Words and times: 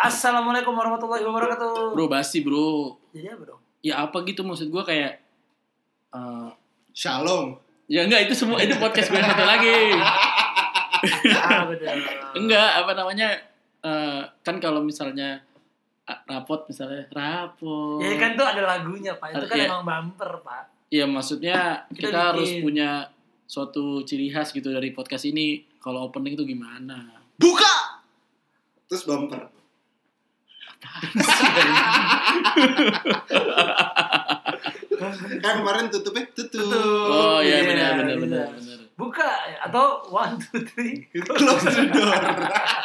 Assalamualaikum 0.00 0.72
warahmatullahi 0.72 1.20
wabarakatuh. 1.20 1.92
Bro 1.92 2.08
basi 2.08 2.40
bro. 2.40 2.96
Jadi 3.12 3.28
apa 3.28 3.44
dong? 3.44 3.60
Ya 3.84 4.00
apa 4.00 4.16
gitu 4.24 4.40
maksud 4.40 4.72
gue 4.72 4.80
kayak. 4.80 5.20
eh, 6.10 6.48
Shalom. 6.90 7.54
ya 7.84 8.06
enggak 8.06 8.24
itu 8.24 8.34
semua 8.34 8.56
itu 8.62 8.72
podcast 8.80 9.12
gue 9.12 9.20
satu 9.20 9.44
lagi. 9.44 9.92
Ah. 11.36 11.68
Enggak 12.32 12.70
apa 12.80 12.92
namanya 12.96 13.28
eh, 13.80 14.22
kan 14.40 14.56
kalau 14.56 14.80
misalnya 14.80 15.44
ah, 16.08 16.16
rapot 16.24 16.64
misalnya 16.64 17.04
rapot. 17.12 18.00
Ya 18.00 18.16
kan 18.16 18.32
tuh 18.32 18.46
ada 18.48 18.62
lagunya 18.64 19.12
pak. 19.20 19.36
Itu 19.36 19.46
kan 19.46 19.56
Iya. 19.58 19.68
emang 19.68 19.84
bumper 19.84 20.32
pak. 20.40 20.64
Ya 20.88 21.04
maksudnya 21.04 21.84
Kita 21.92 22.08
kita, 22.08 22.20
harus 22.32 22.48
punya 22.58 23.04
suatu 23.44 24.00
ciri 24.02 24.32
khas 24.32 24.48
gitu 24.50 24.72
dari 24.72 24.96
podcast 24.96 25.28
ini. 25.28 25.60
Kalau 25.76 26.08
opening 26.08 26.40
itu 26.40 26.48
gimana? 26.48 27.20
Buka. 27.36 28.00
Terus 28.88 29.04
bumper. 29.04 29.59
Kan 35.40 35.52
kemarin 35.60 35.88
tutupnya 35.88 36.24
tutup. 36.36 36.68
Tutup. 36.68 37.08
Oh 37.08 37.40
iya 37.40 37.64
iya, 37.64 37.68
benar 37.68 37.90
benar 38.00 38.16
iya. 38.16 38.20
benar 38.20 38.46
benar. 38.52 38.78
Buka 39.00 39.30
atau 39.64 40.04
one 40.12 40.36
two 40.36 40.60
three. 40.68 41.08
Close 41.12 41.64
the 41.72 41.88
door. 41.88 42.20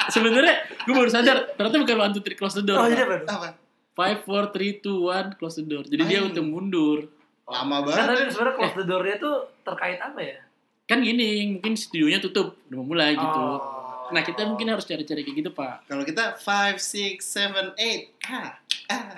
Sebenarnya 0.08 0.56
gue 0.88 0.96
baru 0.96 1.12
sadar 1.12 1.38
ternyata 1.60 1.76
bukan 1.84 1.98
one 2.00 2.14
two 2.16 2.24
three 2.24 2.38
close 2.40 2.56
the 2.56 2.64
door. 2.64 2.80
Oh 2.80 2.88
dong? 2.88 3.28
Apa? 3.28 3.60
Five 3.96 4.24
four 4.24 4.52
three 4.56 4.80
two 4.80 5.12
one 5.12 5.36
close 5.36 5.60
the 5.60 5.68
door. 5.68 5.84
Jadi 5.84 6.04
dia 6.08 6.20
Ay. 6.24 6.32
untuk 6.32 6.46
mundur. 6.48 7.12
Lama 7.46 7.84
Kan 7.86 8.10
tapi 8.10 8.26
banget. 8.26 8.32
sebenarnya 8.32 8.56
close 8.58 8.76
the 8.80 8.86
door-nya 8.88 9.16
tuh 9.22 9.36
terkait 9.62 10.00
apa 10.00 10.20
ya? 10.24 10.40
Kan 10.86 11.02
gini, 11.02 11.58
mungkin 11.58 11.74
studionya 11.74 12.22
tutup, 12.22 12.62
udah 12.70 12.78
mau 12.78 12.86
mulai 12.86 13.18
gitu. 13.18 13.42
Oh. 13.42 13.75
Nah 14.06 14.22
kita 14.22 14.44
mungkin 14.44 14.68
harus 14.68 14.84
cari-cari 14.84 15.22
kayak 15.22 15.36
gitu 15.36 15.50
pak. 15.50 15.86
Kalau 15.86 16.02
kita 16.02 16.34
5 16.36 16.78
6 16.78 17.18
7 17.18 17.74
8. 17.74 18.06
Ah. 18.28 18.50
Ah. 18.86 19.18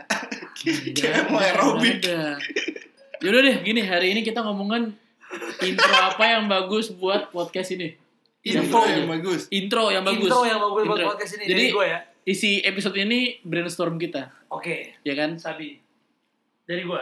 Iya, 0.63 0.93
Kayak 0.93 1.23
mau 1.27 1.37
aerobik. 1.37 2.01
Ada. 2.01 2.37
Yaudah 3.19 3.39
deh, 3.41 3.55
gini 3.61 3.81
hari 3.81 4.11
ini 4.11 4.19
kita 4.21 4.39
ngomongin 4.39 4.93
intro 5.59 5.91
apa 5.91 6.23
yang 6.29 6.45
bagus 6.45 6.89
buat 6.89 7.29
podcast 7.29 7.73
ini. 7.73 7.93
Info 8.41 8.79
Yang- 8.79 8.95
yang 8.95 9.05
bagus. 9.09 9.41
Intro 9.49 9.83
yang 9.89 10.01
bagus. 10.01 10.23
Intro 10.23 10.39
yang 10.43 10.59
bagus 10.61 10.81
buat 10.83 10.97
Intro. 10.97 11.07
podcast 11.11 11.31
ini 11.35 11.43
Jadi 11.45 11.57
dari 11.57 11.73
gue 11.73 11.85
ya. 11.85 11.99
isi 12.23 12.51
episode 12.61 12.95
ini 12.95 13.19
brainstorm 13.41 13.97
kita, 13.97 14.29
Oke, 14.47 14.97
ya 15.01 15.13
kan? 15.13 15.35
Sabi. 15.35 15.75
Dari 16.63 16.81
gue. 16.81 17.01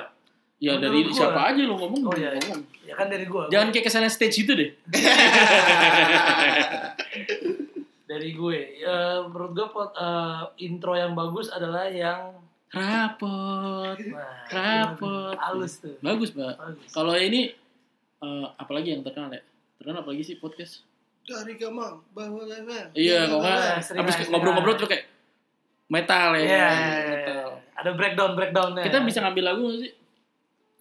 Ya 0.55 0.71
Menurut 0.73 0.83
dari 0.87 0.99
gua. 1.03 1.13
siapa 1.13 1.39
aja 1.45 1.61
lo 1.61 1.75
ngomong, 1.75 2.01
Oh 2.01 2.15
iya, 2.15 2.31
iya. 2.31 2.39
ngomong. 2.39 2.59
Ya 2.81 2.93
kan 2.95 3.05
dari 3.11 3.25
gue. 3.27 3.43
Jangan 3.51 3.67
kayak 3.69 3.83
ke 3.83 3.91
sana 3.91 4.07
stage 4.07 4.41
itu 4.41 4.51
deh. 4.55 4.69
dari 8.15 8.31
gue. 8.31 8.59
Eh, 8.79 9.19
menurut 9.27 9.51
gue 9.51 9.67
pot- 9.67 9.93
eh, 9.93 10.41
intro 10.61 10.95
yang 10.95 11.11
bagus 11.11 11.51
adalah 11.51 11.85
yang 11.85 12.31
Rapot. 12.71 13.95
Wah, 14.11 14.51
Rapot. 14.51 15.35
halus 15.37 15.79
tuh. 15.79 15.95
Bagus, 15.99 16.31
Pak. 16.31 16.55
Kalau 16.91 17.13
ini 17.13 17.51
eh, 18.17 18.45
apalagi 18.55 18.91
yang 18.91 19.03
terkenal 19.03 19.31
ya? 19.31 19.43
Terkenal 19.75 20.01
apalagi 20.01 20.23
sih 20.23 20.35
podcast? 20.35 20.83
Dari 21.23 21.55
Gamang 21.55 22.03
bahwa. 22.11 22.43
Iya, 22.91 23.27
Nah, 23.31 23.79
sering 23.79 24.03
habis 24.03 24.15
lah, 24.17 24.27
ngobrol-ngobrol 24.29 24.75
tuh 24.75 24.87
kayak 24.87 25.07
metal 25.87 26.35
ya. 26.35 26.41
Iya. 26.41 26.67
metal. 27.05 27.47
Ada 27.75 27.89
breakdown 27.93 28.31
breakdownnya. 28.33 28.83
Kita 28.83 28.97
bisa 29.03 29.19
ngambil 29.21 29.43
lagu 29.45 29.61
nggak 29.65 29.79
sih? 29.81 29.91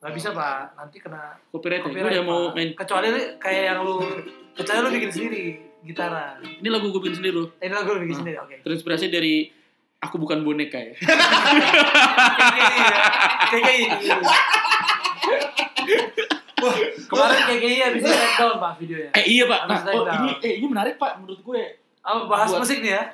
Gak 0.04 0.12
bisa 0.12 0.28
pak. 0.36 0.76
Nanti 0.76 1.00
kena 1.00 1.32
Copyright, 1.48 1.80
ya? 1.80 1.84
Gue 1.84 1.96
copyright, 1.96 2.12
udah 2.12 2.24
mau 2.26 2.40
main. 2.52 2.68
Kecuali 2.76 3.08
kayak 3.40 3.62
yang 3.64 3.78
lu, 3.80 4.04
kecuali 4.52 4.78
lu 4.84 4.90
bikin 4.92 5.10
sendiri 5.10 5.44
gitaran. 5.84 6.40
Ini 6.40 6.68
lagu 6.68 6.88
gue 6.88 6.98
bikin 6.98 7.16
sendiri 7.16 7.36
loh. 7.36 7.48
Ini 7.56 7.70
lagu 7.70 7.92
lu 7.92 8.02
bikin 8.02 8.12
Ah. 8.12 8.18
sendiri. 8.18 8.36
Oke. 8.38 8.54
Terinspirasi 8.60 9.06
dari 9.08 9.48
Aku 10.00 10.16
Bukan 10.16 10.40
Boneka 10.40 10.76
ya. 10.76 10.92
Kayak 10.96 11.16
gini 12.66 12.82
ya. 12.82 12.98
Kayak 13.46 13.64
gini. 13.64 13.86
Wah, 16.56 16.74
Kemarin 17.04 17.40
kayak 17.44 17.60
gini 17.60 17.74
habis 17.78 18.00
di 18.00 18.08
breakdown 18.08 18.52
pak 18.56 18.72
videonya. 18.78 19.10
eh 19.12 19.24
iya 19.26 19.44
pak. 19.44 19.60
Nah, 19.66 19.78
oh, 19.90 20.04
ini, 20.08 20.30
eh, 20.40 20.52
ini 20.56 20.66
menarik 20.66 20.94
pak 20.96 21.12
menurut 21.18 21.40
gue. 21.42 21.62
Oh, 22.02 22.24
bahas 22.24 22.48
Buat- 22.48 22.62
musik 22.62 22.80
nih 22.80 22.92
ya. 22.92 23.04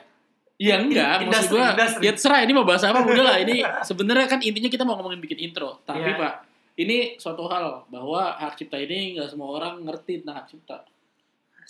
Iya 0.61 0.75
enggak, 0.79 1.25
maksud 1.25 1.57
gue 1.57 1.63
ya 2.05 2.13
terserah 2.13 2.45
ini 2.45 2.53
mau 2.53 2.69
bahas 2.69 2.85
apa 2.85 3.01
udah 3.01 3.25
lah 3.25 3.41
ini 3.41 3.65
sebenarnya 3.81 4.29
kan 4.29 4.39
intinya 4.39 4.69
kita 4.69 4.85
mau 4.85 4.93
ngomongin 4.95 5.17
bikin 5.19 5.41
intro 5.41 5.81
tapi 5.83 6.05
Iya. 6.05 6.21
pak 6.21 6.35
ini 6.77 7.17
suatu 7.17 7.49
hal 7.49 7.89
bahwa 7.89 8.37
hak 8.37 8.61
cipta 8.61 8.77
ini 8.77 9.17
nggak 9.17 9.25
semua 9.27 9.57
orang 9.57 9.81
ngerti 9.81 10.21
tentang 10.21 10.37
hak 10.37 10.53
cipta 10.53 10.85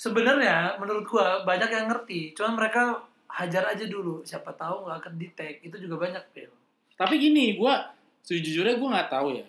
Sebenarnya 0.01 0.57
menurut 0.77 1.05
gua 1.05 1.45
banyak 1.45 1.69
yang 1.69 1.85
ngerti, 1.87 2.33
cuman 2.33 2.57
mereka 2.57 3.05
hajar 3.29 3.69
aja 3.69 3.85
dulu. 3.85 4.25
Siapa 4.25 4.49
tahu 4.51 4.83
nggak 4.83 4.97
akan 4.99 5.13
di 5.15 5.29
tag. 5.31 5.61
Itu 5.61 5.77
juga 5.77 6.01
banyak, 6.01 6.25
Phil. 6.31 6.49
tapi 6.95 7.17
gini 7.17 7.55
gue 7.55 7.75
sejujurnya 8.21 8.77
gue 8.77 8.89
nggak 8.91 9.09
tahu 9.09 9.33
ya 9.33 9.49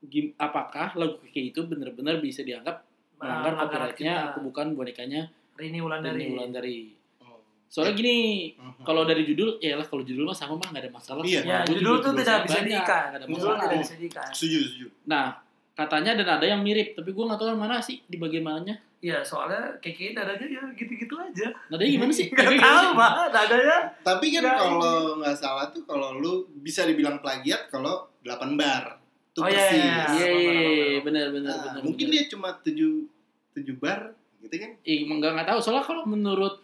Gim- 0.00 0.34
apakah 0.36 0.90
lagu 0.92 1.14
kayak 1.24 1.54
itu 1.54 1.60
bener-bener 1.64 2.18
bisa 2.18 2.42
dianggap 2.42 2.82
melanggar 3.14 3.54
Melanggar 3.54 3.62
copyrightnya 3.86 4.14
kita. 4.16 4.26
aku 4.28 4.38
bukan 4.42 4.66
bonekanya 4.72 5.22
Rini 5.54 5.78
Wulandari. 5.78 6.18
Rini 6.18 6.30
Wulandari 6.32 6.78
Oh. 7.20 7.38
soalnya 7.64 7.94
gini 7.94 8.16
Mhm. 8.52 8.82
kalau 8.82 9.02
dari 9.04 9.22
judul 9.22 9.58
ya 9.60 9.74
lah 9.74 9.82
kalau 9.84 10.02
judul 10.02 10.22
mah 10.24 10.34
sama 10.34 10.54
mah 10.56 10.66
nggak 10.68 10.82
ada 10.82 10.92
masalah 10.92 11.22
Iya. 11.22 11.40
Ya, 11.40 11.58
Gua 11.60 11.70
judul 11.72 11.78
juga 11.78 11.94
tuh 11.94 12.02
judul 12.08 12.18
tidak 12.20 12.38
bisa 12.42 12.58
diikat. 12.60 13.02
Judul 13.06 13.30
masalah. 13.30 13.58
tidak 13.60 13.78
bisa 13.78 13.94
diikat. 13.96 14.28
Setuju, 14.32 14.58
setuju. 14.60 14.86
Nah, 15.04 15.24
katanya 15.72 16.10
dan 16.16 16.28
ada 16.32 16.46
yang 16.48 16.60
mirip, 16.60 16.88
tapi 16.92 17.10
gue 17.10 17.22
nggak 17.24 17.38
tahu 17.38 17.48
yang 17.48 17.60
mana 17.60 17.78
sih 17.78 18.02
di 18.02 18.16
bagian 18.16 18.42
mananya. 18.42 18.74
Iya, 18.98 19.22
soalnya 19.22 19.78
keke 19.78 20.10
nadanya 20.10 20.42
ya 20.48 20.62
gitu-gitu 20.74 21.14
aja. 21.14 21.46
Nadanya 21.70 21.92
gimana 21.92 22.10
sih? 22.10 22.26
Gak 22.34 22.50
tahu, 22.58 22.88
Pak. 23.00 23.12
Nadanya 23.30 23.78
Tapi 24.02 24.26
kan 24.34 24.42
kalau 24.44 24.96
nggak 25.16 25.36
salah 25.38 25.70
tuh 25.70 25.82
kalau 25.84 26.18
lu 26.18 26.32
bisa 26.58 26.82
dibilang 26.82 27.22
plagiat 27.22 27.70
kalau 27.70 28.10
8 28.20 28.58
bar. 28.58 28.98
Itu 29.30 29.38
Oh, 29.38 29.46
iya, 29.46 29.54
persis. 29.62 29.78
iya, 29.78 30.02
Iya, 30.10 30.28
iya, 30.28 30.50
apa. 30.98 31.06
benar 31.06 31.26
benar 31.30 31.46
Nah, 31.48 31.62
benar. 31.70 31.80
mungkin 31.80 32.06
dia 32.10 32.26
cuma 32.26 32.50
7 32.52 33.06
7 33.54 33.70
bar 33.76 34.00
gitu 34.40 34.54
kan. 34.56 34.70
Ih, 34.82 35.06
emang 35.06 35.22
nggak 35.22 35.32
nggak 35.32 35.48
tahu. 35.48 35.58
Soalnya 35.62 35.84
kalau 35.84 36.02
menurut 36.02 36.58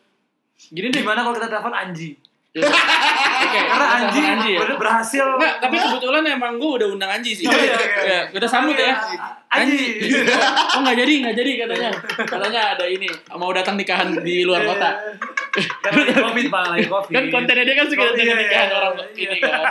gini 0.68 0.90
deh. 0.90 1.02
gimana 1.02 1.22
kalau 1.22 1.34
kita 1.34 1.46
telepon 1.46 1.70
Anji? 1.72 2.18
Ya, 2.54 2.62
Oke, 3.44 3.58
Karena 3.60 3.86
Anji, 3.98 4.20
Anji 4.22 4.50
ya. 4.54 4.60
ber- 4.62 4.78
berhasil. 4.78 5.26
Enggak, 5.26 5.58
tapi 5.58 5.74
kebetulan 5.76 6.22
emang 6.24 6.54
gue 6.54 6.70
udah 6.72 6.88
undang 6.88 7.10
Anji 7.10 7.34
sih. 7.34 7.44
Oh, 7.44 7.52
iya, 7.52 7.74
iya. 7.74 7.98
Ya, 8.00 8.20
kita 8.30 8.46
sambut 8.46 8.74
ya. 8.74 8.94
Anji. 9.48 10.06
Oh 10.70 10.80
nggak 10.80 10.96
jadi, 10.96 11.12
nggak 11.20 11.34
jadi 11.34 11.50
katanya. 11.60 11.90
Katanya 12.20 12.60
ada 12.72 12.86
ini 12.86 13.06
mau 13.32 13.50
datang 13.50 13.74
nikahan 13.74 14.14
di 14.16 14.42
luar 14.42 14.62
kota. 14.64 14.90
Kan 15.80 15.92
lagi 15.96 16.14
covid, 16.16 16.46
Pak. 16.48 16.62
Lagi 16.68 16.86
covid. 16.88 17.12
Kan 17.12 17.24
kontennya 17.28 17.64
dia 17.64 17.74
kan 17.74 17.86
suka 17.86 18.00
Oh, 18.00 18.06
datang 18.08 18.22
iya, 18.24 18.34
nikahan 18.36 18.68
iya, 18.68 18.76
orang 18.76 18.92
iya. 18.94 19.06
ini 19.24 19.38
kan. 19.40 19.62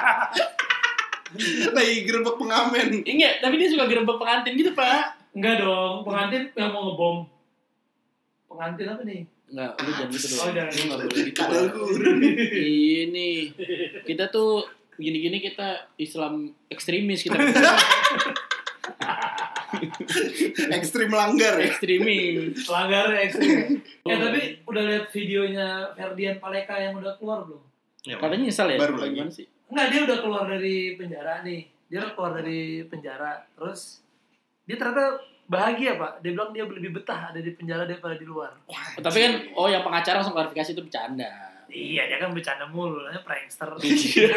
Lagi 1.74 1.96
gerbek 2.04 2.36
pengamen. 2.38 2.88
Enggak, 3.02 3.34
tapi 3.40 3.54
dia 3.58 3.68
suka 3.68 3.84
gerbek 3.86 4.18
pengantin 4.18 4.54
gitu, 4.54 4.72
Pak. 4.72 5.02
Enggak 5.32 5.56
dong, 5.60 6.04
pengantin 6.04 6.52
yang 6.54 6.70
mau 6.70 6.84
ngebom. 6.86 7.16
Pengantin 8.46 8.86
apa 8.88 9.02
nih? 9.02 9.24
Enggak, 9.52 9.72
lu 9.78 9.90
jangan 9.92 10.10
gitu 10.12 10.28
dong. 10.28 10.40
Oh, 10.40 10.52
jangan. 10.52 10.72
Lu 10.72 10.84
nggak 10.84 11.00
boleh 11.04 11.24
gitu. 11.24 11.38
Kadal. 11.38 11.66
Ini 12.54 13.30
kita 14.04 14.26
tuh 14.30 14.52
gini-gini 14.94 15.38
kita 15.42 15.90
Islam 15.98 16.54
ekstremis 16.70 17.26
kita 17.26 17.38
Ekstrim 20.70 21.10
langgar 21.10 21.58
ya. 21.58 21.66
ekstremis. 21.66 22.66
Pelanggarnya 22.66 23.20
ekstrim. 23.26 23.82
eh 24.10 24.18
tapi 24.18 24.42
udah 24.70 24.84
lihat 24.86 25.06
videonya 25.10 25.68
Ferdian 25.98 26.38
Paleka 26.38 26.78
yang 26.78 26.94
udah 26.98 27.18
keluar 27.18 27.46
belum? 27.50 27.64
Katanya 28.06 28.44
nyesal 28.46 28.68
ya? 28.70 28.78
Baru 28.78 28.96
lagi. 29.00 29.18
Gimana 29.18 29.34
sih? 29.34 29.48
Enggak, 29.74 29.88
dia 29.90 30.02
udah 30.06 30.18
keluar 30.22 30.44
dari 30.46 30.94
penjara 30.94 31.42
nih. 31.42 31.62
Dia 31.90 31.98
udah 32.06 32.12
keluar 32.14 32.32
dari 32.38 32.62
penjara. 32.86 33.32
Terus 33.58 34.04
dia 34.70 34.76
ternyata 34.78 35.20
bahagia, 35.46 35.96
Pak. 35.96 36.20
Dia 36.20 36.30
bilang 36.32 36.50
dia 36.50 36.64
lebih 36.64 36.90
betah 36.94 37.30
ada 37.30 37.38
di 37.38 37.50
penjara 37.52 37.84
daripada 37.84 38.14
di 38.14 38.24
luar. 38.24 38.50
Oh, 38.66 38.76
tapi 38.98 39.18
kan 39.20 39.32
oh 39.54 39.68
yang 39.68 39.82
pengacara 39.82 40.18
langsung 40.18 40.34
klarifikasi 40.34 40.72
itu 40.72 40.82
bercanda. 40.82 41.30
Iya, 41.68 42.06
dia 42.06 42.18
kan 42.18 42.30
bercanda 42.32 42.64
mulu, 42.68 43.02
namanya 43.02 43.22
prankster. 43.24 43.68
Iya. 43.82 44.30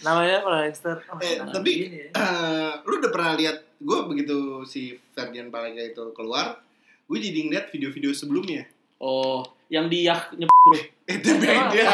namanya 0.00 0.36
prankster. 0.40 0.96
Oh, 1.06 1.18
Eh, 1.18 1.36
nah, 1.36 1.50
tapi 1.50 1.70
gini 1.78 1.96
ya. 2.00 2.06
eh, 2.10 2.70
lu 2.88 2.92
udah 2.96 3.10
pernah 3.10 3.32
lihat 3.36 3.56
gue 3.76 3.98
begitu 4.06 4.64
si 4.64 4.96
Ferdian 5.12 5.48
Paleka 5.48 5.82
itu 5.82 6.02
keluar, 6.12 6.60
gue 7.04 7.18
jadi 7.18 7.38
ngeliat 7.44 7.66
video-video 7.68 8.10
sebelumnya. 8.10 8.64
Oh, 8.96 9.44
yang 9.68 9.88
di 9.88 10.04
yak 10.04 10.32
nyep 10.34 10.48
bro. 10.48 10.76
Itu 11.06 11.30
beda. 11.36 11.84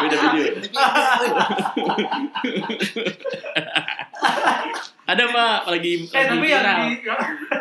Beda 0.00 0.16
video. 0.20 0.44
Ada 5.04 5.24
pak, 5.28 5.58
lagi 5.68 5.92
Eh, 6.00 6.08
lagi 6.08 6.28
tapi 6.30 6.46
yang 6.46 6.64
viral, 6.64 6.80
di 6.80 6.96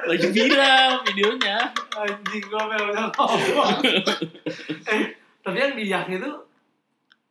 lagi 0.06 0.28
viral 0.31 0.90
videonya. 1.04 1.57
anjing 1.94 2.44
memang 2.45 2.88
udah 2.88 3.06
ngomong. 3.10 3.78
eh, 4.86 5.01
tapi 5.38 5.57
yang 5.57 5.74
di 5.74 5.84
yak 5.86 6.07
itu 6.07 6.31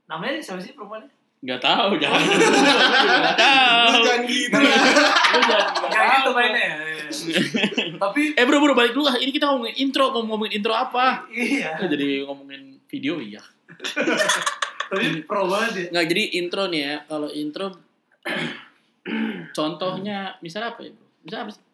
namanya 0.05 0.37
siapa 0.39 0.61
sih 0.61 0.73
perempuannya? 0.73 1.09
Gak 1.43 1.59
tahu, 1.59 1.97
jangan. 2.03 2.23
Gak 2.23 3.37
tahu. 3.37 3.85
Lu 3.89 3.99
jangan 4.01 4.23
gitu 4.25 4.59
Kayak 5.89 6.09
gitu 6.13 6.23
tahu. 6.23 6.33
mainnya. 6.33 6.63
ya. 6.63 6.77
tapi 7.99 8.23
Eh 8.33 8.45
bro 8.45 8.57
bro 8.59 8.73
balik 8.73 8.93
dulu 8.93 9.05
lah. 9.05 9.17
Ini 9.17 9.31
kita 9.31 9.49
ngomongin 9.49 9.77
intro, 9.77 10.13
mau 10.13 10.23
ngomongin 10.25 10.55
intro 10.55 10.71
apa? 10.71 11.25
iya. 11.29 11.75
Jadi 11.79 12.23
ngomongin 12.23 12.79
video 12.87 13.17
iya. 13.17 13.41
Tapi 14.87 15.25
pro 15.25 15.49
banget 15.49 15.73
ya. 15.73 15.87
Nggak, 15.91 16.07
jadi 16.07 16.23
intro 16.37 16.63
nih 16.69 16.81
ya. 16.85 16.97
Kalau 17.07 17.29
intro 17.29 17.67
contohnya 19.59 20.39
misalnya 20.39 20.75
apa 20.75 20.81
ya, 20.87 20.91
Bro? 20.95 21.07
Misalnya 21.23 21.45
apa 21.49 21.53
sih? 21.55 21.65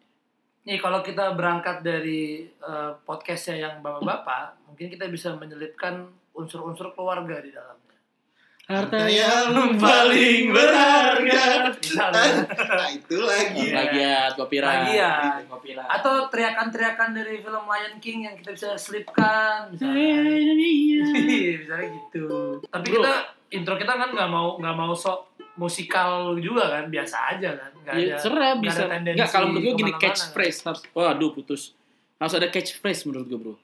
Nih 0.69 0.77
kalau 0.77 0.99
kita 1.01 1.33
berangkat 1.33 1.81
dari 1.81 2.45
eh, 2.45 2.91
podcastnya 3.05 3.69
yang 3.69 3.73
bapak-bapak, 3.81 4.69
mungkin 4.69 4.87
kita 4.91 5.09
bisa 5.09 5.33
menyelipkan 5.37 6.09
unsur-unsur 6.35 6.93
keluarga 6.93 7.41
di 7.41 7.51
dalamnya. 7.53 7.89
Harta 8.69 9.09
yang 9.09 9.81
paling 9.81 10.53
berharga. 10.53 11.73
Misalnya. 11.73 12.45
Nah, 12.53 12.89
itu 12.93 13.17
lagi. 13.17 13.65
Iya. 13.65 13.73
Plagiat, 13.73 14.31
copyright. 14.37 14.77
Plagiat. 14.85 15.41
Copyright. 15.49 15.89
Atau 15.89 16.13
teriakan-teriakan 16.29 17.09
dari 17.17 17.41
film 17.41 17.65
Lion 17.65 17.97
King 17.97 18.29
yang 18.29 18.35
kita 18.37 18.53
bisa 18.53 18.77
selipkan, 18.77 19.73
misalnya. 19.73 20.21
Misalnya 21.65 21.87
gitu. 21.97 22.61
Tapi 22.69 22.87
Bro. 22.93 23.01
kita 23.01 23.13
intro 23.49 23.73
kita 23.73 23.93
kan 23.97 24.13
nggak 24.13 24.29
mau 24.29 24.61
nggak 24.61 24.75
mau 24.77 24.93
sok 24.93 25.38
musikal 25.59 26.09
juga 26.39 26.71
kan, 26.71 26.87
biasa 26.87 27.15
aja 27.29 27.49
kan. 27.53 27.71
Nggak 27.77 27.93
Ya, 27.93 28.05
ada. 28.07 28.15
serah 28.17 28.49
nggak 28.49 28.63
bisa. 28.63 28.79
ada 28.79 28.87
tendensi 28.89 29.13
Enggak, 29.13 29.29
kalau 29.29 29.45
menurut 29.45 29.63
gue 29.65 29.73
gini 29.77 29.91
catchphrase 29.93 30.59
harus. 30.63 30.81
Waduh, 30.89 31.31
putus. 31.31 31.61
Harus 32.15 32.33
ada 32.33 32.47
catchphrase 32.47 33.01
menurut 33.05 33.25
gue, 33.25 33.37
Bro. 33.37 33.55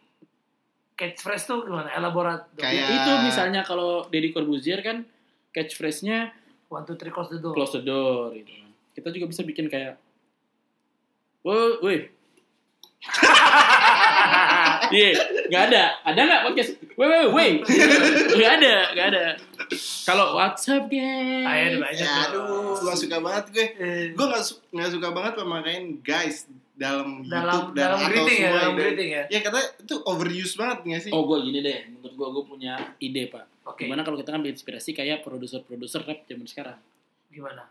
Catchphrase 0.94 1.44
tuh 1.45 1.63
gimana? 1.63 1.89
Elaborat. 1.89 2.47
Kayak- 2.53 2.88
Itu 2.94 3.12
misalnya 3.21 3.62
kalau 3.62 4.06
Deddy 4.06 4.30
Corbuzier 4.30 4.80
kan 4.80 5.07
catchphrase-nya 5.50 6.36
One, 6.65 6.83
two, 6.83 6.94
three, 6.94 7.09
close 7.09 7.30
the 7.30 7.38
door. 7.38 7.53
close 7.53 7.71
the 7.71 7.81
door 7.81 8.33
gitu 8.33 8.50
kan. 8.50 8.68
Kita 8.92 9.07
juga 9.09 9.25
bisa 9.25 9.42
bikin 9.42 9.65
kayak 9.65 9.95
Woi, 11.42 11.77
woi. 11.80 11.97
Iya, 14.88 15.09
nggak 15.45 15.63
ada. 15.68 15.83
Ada 16.03 16.19
nggak 16.21 16.42
podcast? 16.44 16.71
Woi, 16.95 17.07
woi, 17.07 17.25
woi. 17.27 17.50
Nggak 18.31 18.51
ada, 18.56 18.74
nggak 18.94 19.07
ada. 19.07 19.21
Kalau 20.03 20.33
WhatsApp 20.33 20.85
guys. 20.85 21.44
Ah, 21.44 21.56
ada 21.56 21.77
banyak. 21.77 22.00
Ya, 22.00 22.13
aduh, 22.27 22.77
gak 22.77 22.97
suka 22.97 23.17
banget 23.17 23.45
gue. 23.50 23.67
Eh, 23.75 24.03
Gue 24.12 24.25
gak, 24.25 24.41
su- 24.41 24.62
gak 24.69 24.89
suka 24.89 25.09
banget 25.09 25.33
pemakaian 25.35 25.83
guys 26.00 26.45
dalam, 26.71 27.23
dalam 27.23 27.53
YouTube 27.56 27.69
dan 27.71 27.81
dalam 27.81 27.97
atau 27.97 28.09
greeting 28.09 28.35
ya, 28.35 28.44
semua 28.44 28.57
dalam 28.57 28.71
itu. 28.71 28.81
greeting 28.81 29.09
ya. 29.09 29.23
Ya 29.27 29.39
kata 29.41 29.59
itu 29.79 29.95
overuse 30.03 30.53
banget 30.56 30.77
gak 30.83 31.01
sih? 31.01 31.12
Oh, 31.12 31.23
gue 31.23 31.38
gini 31.41 31.59
deh. 31.59 31.77
Menurut 31.89 32.13
gue, 32.13 32.27
gue 32.31 32.44
punya 32.45 32.73
ide 32.97 33.23
pak. 33.27 33.45
Oke. 33.65 33.81
Gimana 33.83 34.01
kalau 34.01 34.15
kita 34.15 34.29
ngambil 34.29 34.51
inspirasi 34.51 34.91
kayak 34.91 35.21
produser-produser 35.21 36.01
rap 36.01 36.23
zaman 36.23 36.45
sekarang? 36.45 36.77
Gimana? 37.27 37.65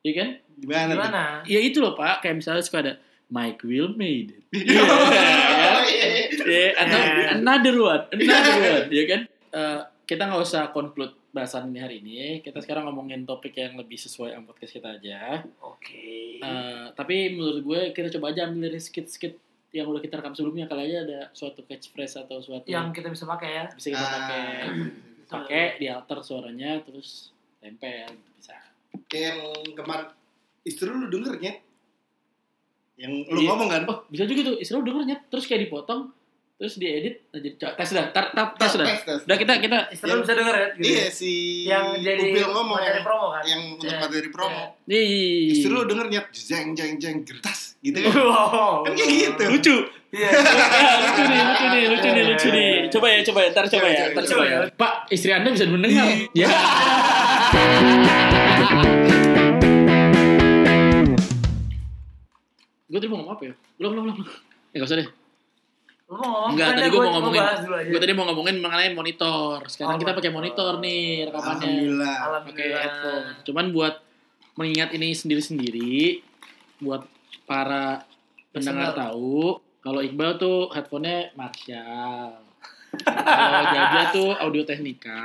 Iya 0.00 0.12
kan? 0.14 0.28
Gimana? 0.54 0.92
Gimana? 0.92 1.22
Ya 1.44 1.58
itu 1.58 1.78
loh 1.78 1.92
pak. 1.92 2.20
Kayak 2.20 2.36
misalnya 2.38 2.60
suka 2.60 2.78
ada 2.80 2.94
Mike 3.26 3.62
Will 3.62 3.94
made 3.94 4.34
it. 4.34 4.42
Iya, 4.50 4.82
iya. 5.86 6.06
Ya, 6.40 6.66
atau 6.76 6.98
Yeah. 6.98 7.36
another 7.36 7.74
one, 7.76 8.02
another 8.10 8.54
one, 8.58 8.86
ya 8.90 9.04
kan? 9.06 9.20
Eh, 9.50 9.80
kita 10.04 10.26
nggak 10.26 10.42
usah 10.42 10.62
conclude 10.70 11.14
bahasan 11.30 11.70
ini 11.70 11.78
hari 11.78 11.96
ini. 11.98 12.18
Kita 12.40 12.58
sekarang 12.58 12.86
ngomongin 12.86 13.22
topik 13.22 13.54
yang 13.54 13.74
lebih 13.74 13.96
sesuai 13.96 14.32
sama 14.32 14.46
podcast 14.46 14.72
kita 14.72 14.88
aja. 14.92 15.46
Oke. 15.60 16.36
Eh, 16.36 16.86
tapi 16.92 17.32
menurut 17.32 17.60
gue 17.60 17.80
kita 17.90 18.10
coba 18.12 18.30
aja 18.30 18.44
ambil 18.44 18.66
dari 18.66 18.78
skit-skit 18.78 19.34
yang 19.70 19.86
udah 19.86 19.98
kita 19.98 20.18
rekam 20.18 20.34
sebelumnya 20.34 20.66
kali 20.66 20.82
aja 20.84 20.98
ada 21.00 21.20
suatu 21.30 21.62
catchphrase 21.62 22.18
atau 22.18 22.42
suatu 22.42 22.66
yang 22.66 22.90
kita 22.90 23.06
bisa 23.06 23.22
pakai 23.24 23.50
ya. 23.52 23.64
bisa 23.70 23.86
kita 23.88 24.02
pakai 24.02 24.42
Ah, 24.42 24.66
pakai 25.32 25.64
di 25.78 25.86
alter 25.86 26.18
suaranya 26.20 26.82
terus 26.82 27.30
tempel 27.58 28.10
bisa. 28.34 28.58
Kayak 29.06 29.38
yang 29.38 29.40
kemarin 29.72 30.10
istri 30.60 30.86
lu 30.86 31.06
denger 31.06 31.38
nyet 31.38 31.62
yang 32.98 33.12
lu 33.24 33.38
Iya. 33.38 33.48
ngomong 33.48 33.68
kan 33.70 33.82
Oh 33.86 33.98
bisa 34.06 34.26
juga 34.26 34.42
tuh 34.44 34.56
istri 34.58 34.74
lu 34.74 34.82
dengernya 34.82 35.22
terus 35.26 35.46
kayak 35.46 35.70
dipotong 35.70 36.10
terus 36.60 36.76
diedit 36.76 37.24
nah 37.32 37.40
jadi 37.40 37.56
tes 37.56 37.88
sudah 37.88 38.12
tar, 38.12 38.36
tar, 38.36 38.52
tes 38.52 38.68
sudah 38.68 38.84
udah 39.24 39.36
kita 39.40 39.64
kita 39.64 39.78
lu 40.04 40.20
bisa 40.20 40.36
denger 40.36 40.52
ya? 40.52 40.68
Gitu. 40.76 40.84
iya 40.92 41.04
si 41.08 41.32
Yang 41.64 41.86
jadi 42.04 42.26
Upil 42.36 42.48
ngomong 42.52 42.76
materi 42.76 42.92
yang, 42.92 43.06
promo 43.08 43.26
kan? 43.32 43.42
yang 43.48 43.60
untuk 43.72 43.88
Iya. 43.88 43.96
materi 43.96 44.28
promo. 44.28 44.62
Nih. 44.84 45.56
Istri 45.56 45.72
lu 45.72 45.80
denger 45.88 46.06
nyet 46.12 46.26
jeng 46.36 46.76
jeng 46.76 46.92
jeng 47.00 47.16
gertas 47.24 47.80
gitu 47.80 47.96
kan. 47.96 48.12
Wow. 48.12 48.84
kan 48.84 48.92
kayak 48.92 49.08
gitu. 49.08 49.44
Lucu. 49.56 49.76
Iya. 50.12 50.28
lucu 51.08 51.22
nih 51.24 51.40
lucu 51.48 51.64
nih 51.64 51.82
lucu 51.88 52.08
nih 52.12 52.24
lucu 52.28 52.48
nih 52.52 52.70
coba 52.92 53.06
ya 53.08 53.18
coba 53.24 53.38
ya 53.40 53.48
ntar 53.56 53.64
coba 53.64 53.86
ya 53.88 54.04
ntar 54.12 54.24
coba 54.28 54.44
ya. 54.44 54.58
pak 54.76 54.92
istri 55.08 55.32
anda 55.32 55.48
bisa 55.48 55.64
mendengar. 55.64 56.12
Ya. 56.36 56.48
Gue 62.90 62.98
tadi 62.98 63.06
mau 63.08 63.22
ngomong 63.22 63.32
apa 63.32 63.42
ya? 63.48 63.54
Belum 63.80 63.90
belum 63.96 64.04
belum 64.12 64.16
ya 64.74 64.76
gak 64.82 64.86
usah 64.86 64.98
deh 65.00 65.08
Lu 66.10 66.18
mau 66.18 66.26
ngomong? 66.26 66.50
Enggak, 66.52 66.68
tadi 66.74 66.88
gue 66.90 66.98
gua 66.98 67.04
mau 67.06 67.12
ngomongin 67.16 67.42
gue 67.86 68.00
tadi 68.02 68.12
mau 68.12 68.26
ngomongin 68.26 68.56
mengenai 68.58 68.90
monitor. 68.90 69.62
Sekarang 69.70 69.94
Oh, 69.94 70.00
kita 70.02 70.10
pakai 70.10 70.32
monitor. 70.34 70.72
nih 70.82 71.30
rekamannya. 71.30 71.54
Alhamdulillah. 71.70 72.16
Pakai 72.42 72.66
headphone. 72.74 73.26
Cuman 73.46 73.64
buat 73.70 73.94
mengingat 74.58 74.90
ini 74.92 75.14
sendiri-sendiri 75.14 76.26
buat 76.82 77.06
para 77.46 78.02
pendengar 78.50 78.90
tahu 78.92 79.54
kalau 79.80 80.02
Iqbal 80.02 80.34
tuh 80.36 80.66
headphone-nya 80.74 81.30
Marshall. 81.38 82.42
Kalau 83.06 83.62
Jaja 83.70 84.02
tuh 84.10 84.34
Audio 84.34 84.66
Technica. 84.66 85.22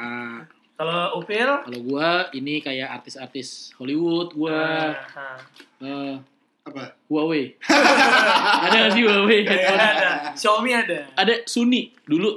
Kalau 0.75 1.17
Upil? 1.17 1.49
Kalau 1.65 1.79
gua 1.81 2.29
ini 2.29 2.61
kayak 2.61 2.93
artis-artis 2.93 3.73
Hollywood 3.73 4.37
gua. 4.37 4.93
Nah, 4.93 5.39
eh, 5.81 6.13
apa 6.65 6.97
Huawei 7.05 7.53
ada 8.65 8.75
nggak 8.75 8.91
sih 8.91 9.01
Huawei 9.01 9.39
headphone 9.43 9.77
ada. 9.79 10.09
Xiaomi 10.33 10.71
ada. 10.73 10.97
ada 11.13 11.33
Sony 11.45 11.93
dulu 12.03 12.33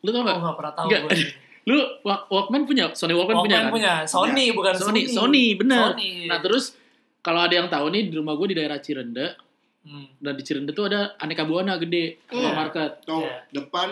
lu 0.00 0.08
tau 0.08 0.18
Oh, 0.18 0.22
nggak 0.22 0.36
nggak 0.36 0.56
pernah 0.56 0.72
tahu 0.74 0.86
Nggak. 0.90 1.00
gue. 1.04 1.10
lu 1.68 1.78
Walk- 2.02 2.26
Walkman 2.26 2.62
punya 2.64 2.84
Sony 2.90 3.12
Walkman, 3.12 3.36
punya 3.38 3.58
Walkman 3.60 3.62
kan? 3.62 3.70
punya. 3.70 3.92
Sony 4.04 4.44
bukan 4.50 4.74
Sony 4.74 5.02
Sony. 5.04 5.14
Sony 5.14 5.44
bener 5.54 5.94
Sony. 5.94 6.10
nah 6.26 6.38
terus 6.38 6.74
kalau 7.20 7.40
ada 7.40 7.54
yang 7.54 7.68
tahu 7.68 7.86
nih 7.88 8.08
di 8.08 8.14
rumah 8.14 8.34
gue 8.34 8.46
di 8.48 8.56
daerah 8.56 8.78
Cirende 8.78 9.48
Hmm. 9.80 10.04
dan 10.14 10.36
di 10.36 10.42
Cirende 10.42 10.72
tuh 10.72 10.92
ada 10.92 11.16
aneka 11.16 11.40
buana 11.42 11.78
gede 11.78 12.20
Hmm. 12.26 12.36
supermarket 12.36 13.00
tuh 13.00 13.24
Iya. 13.24 13.48
depan 13.50 13.88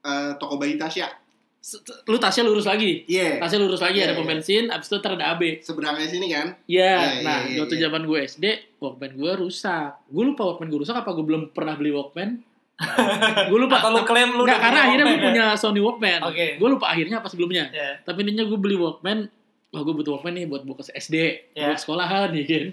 eh, 0.00 0.30
toko 0.36 0.54
bayi 0.54 0.76
Tasya 0.76 1.08
lu 2.06 2.16
tasnya 2.16 2.46
lurus 2.46 2.64
lagi 2.64 3.02
iya 3.04 3.36
tasnya 3.36 3.60
lurus 3.60 3.82
lagi 3.82 3.98
Iya, 3.98 4.08
ada 4.08 4.14
pom 4.14 4.24
iya. 4.24 4.30
bensin 4.30 4.64
abis 4.70 4.86
itu 4.88 4.96
ntar 4.98 5.18
ada 5.18 5.34
AB 5.34 5.58
seberangnya 5.60 6.06
sini 6.06 6.26
kan 6.30 6.46
Iya, 6.64 6.94
Iya, 7.18 7.22
nah 7.26 7.38
iya, 7.44 7.50
iya, 7.50 7.58
waktu 7.60 7.76
iya. 7.76 7.82
zaman 7.90 8.02
gue 8.06 8.18
SD, 8.24 8.44
Walkman 8.78 9.12
gue 9.14 9.32
rusak. 9.36 9.90
Gue 10.06 10.24
lupa 10.24 10.42
Walkman 10.46 10.68
gue 10.68 10.80
rusak 10.80 10.96
apa 10.96 11.10
gue 11.10 11.24
belum 11.26 11.42
pernah 11.50 11.74
beli 11.74 11.90
Walkman. 11.90 12.40
gue 13.50 13.58
lupa. 13.58 13.82
Atau 13.82 13.90
lu 13.90 14.06
klaim 14.06 14.30
lu 14.32 14.46
Nggak, 14.46 14.60
karena 14.62 14.78
punya 14.78 14.86
akhirnya 14.86 15.04
gue 15.04 15.10
Walkman, 15.10 15.26
ya? 15.26 15.34
punya 15.34 15.44
Sony 15.58 15.80
Walkman. 15.82 16.20
Oke. 16.24 16.46
Gue 16.56 16.68
lupa 16.70 16.86
akhirnya 16.88 17.16
apa 17.18 17.28
sebelumnya. 17.28 17.64
Ya. 17.74 17.90
Tapi 18.06 18.18
intinya 18.22 18.44
gue 18.46 18.58
beli 18.58 18.76
Walkman. 18.78 19.18
Wah 19.68 19.80
gue 19.82 19.94
butuh 19.98 20.10
Walkman 20.14 20.32
nih 20.38 20.46
buat 20.46 20.62
buka 20.62 20.86
SD, 20.88 21.16
Ya. 21.58 21.74
buat 21.74 21.78
sekolahan 21.82 22.30
ya 22.32 22.44
kan. 22.46 22.66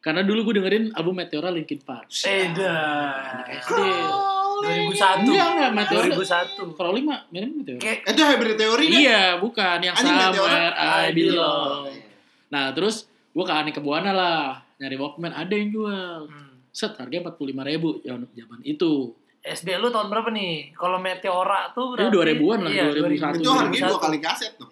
Karena 0.00 0.20
dulu 0.24 0.48
gue 0.48 0.54
dengerin 0.56 0.96
album 0.96 1.20
Meteora 1.20 1.52
Linkin 1.52 1.84
Park. 1.84 2.08
Eh, 2.24 2.48
Anak 2.48 3.46
dah. 3.60 4.39
SD. 4.62 4.92
2001. 4.92 5.22
Enggak, 5.22 5.48
enggak, 5.48 5.70
Meteora. 5.72 6.06
2001. 6.10 6.74
Kalau 6.74 6.92
lima, 6.92 7.14
mirip 7.28 7.50
Meteora. 7.54 7.80
Kayak 7.80 7.98
itu 8.04 8.22
hybrid 8.22 8.56
teori 8.56 8.84
kan 8.86 9.00
Iya, 9.00 9.22
bukan 9.38 9.78
yang. 9.80 9.94
Somewhere 9.94 10.72
I 10.72 11.10
Belong. 11.10 11.82
Iya. 11.86 12.02
Nah, 12.48 12.64
terus 12.70 12.96
gue 13.30 13.44
ke 13.44 13.52
Aneka 13.52 13.78
Buana 13.78 14.10
lah, 14.10 14.42
nyari 14.76 14.96
Walkman 14.96 15.30
ada 15.30 15.50
yang 15.50 15.70
jual. 15.70 16.26
hmm. 16.26 16.48
Set 16.70 16.94
harganya 16.94 17.30
45 17.30 17.66
ribu 17.66 17.88
zaman 18.30 18.60
itu. 18.62 19.10
SD 19.40 19.72
lu 19.74 19.88
tahun 19.88 20.06
berapa 20.06 20.28
nih? 20.28 20.70
Kalau 20.72 21.00
Meteora 21.00 21.72
tuh 21.72 21.96
Itu 21.96 22.12
berarti 22.12 22.36
2000-an 22.36 22.58
lah, 22.60 22.70
Iya, 22.70 22.84
2001. 22.92 23.40
itu 23.40 23.50
harganya 23.50 23.80
2001. 23.80 23.88
dua 23.88 23.98
kali 23.98 24.18
kaset 24.20 24.52
tuh 24.54 24.68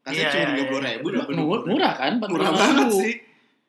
kaset 0.00 0.16
Iya, 0.16 0.28
cuma 0.28 0.36
iya, 0.38 0.48
tiga 0.50 0.64
puluh 0.66 0.82
ribu 0.82 1.06
iya. 1.08 1.24
Murah, 1.24 1.62
murah 1.64 1.92
kan? 1.96 2.12
45 2.20 2.28
murah 2.28 2.50
banget 2.52 2.88
sih 2.94 3.14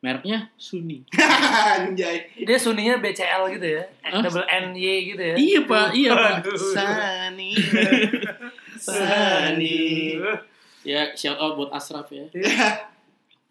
Mereknya 0.02 0.50
Suni. 0.58 1.06
anjay 1.78 2.26
Dia 2.42 2.58
suninya 2.58 2.98
BCL 2.98 3.54
gitu 3.54 3.68
ya. 3.78 3.84
Hah? 4.02 4.18
Double 4.20 4.46
NY 4.50 5.14
gitu 5.14 5.22
ya. 5.22 5.36
Iya 5.38 5.60
pak, 5.64 5.88
iya 5.94 6.10
pak. 6.12 6.34
Sani 6.58 7.52
Sani. 8.78 9.80
Ya 10.82 11.14
shout 11.14 11.38
out 11.38 11.54
buat 11.54 11.70
Asraf 11.70 12.10
ya. 12.10 12.26
Iya. 12.34 12.90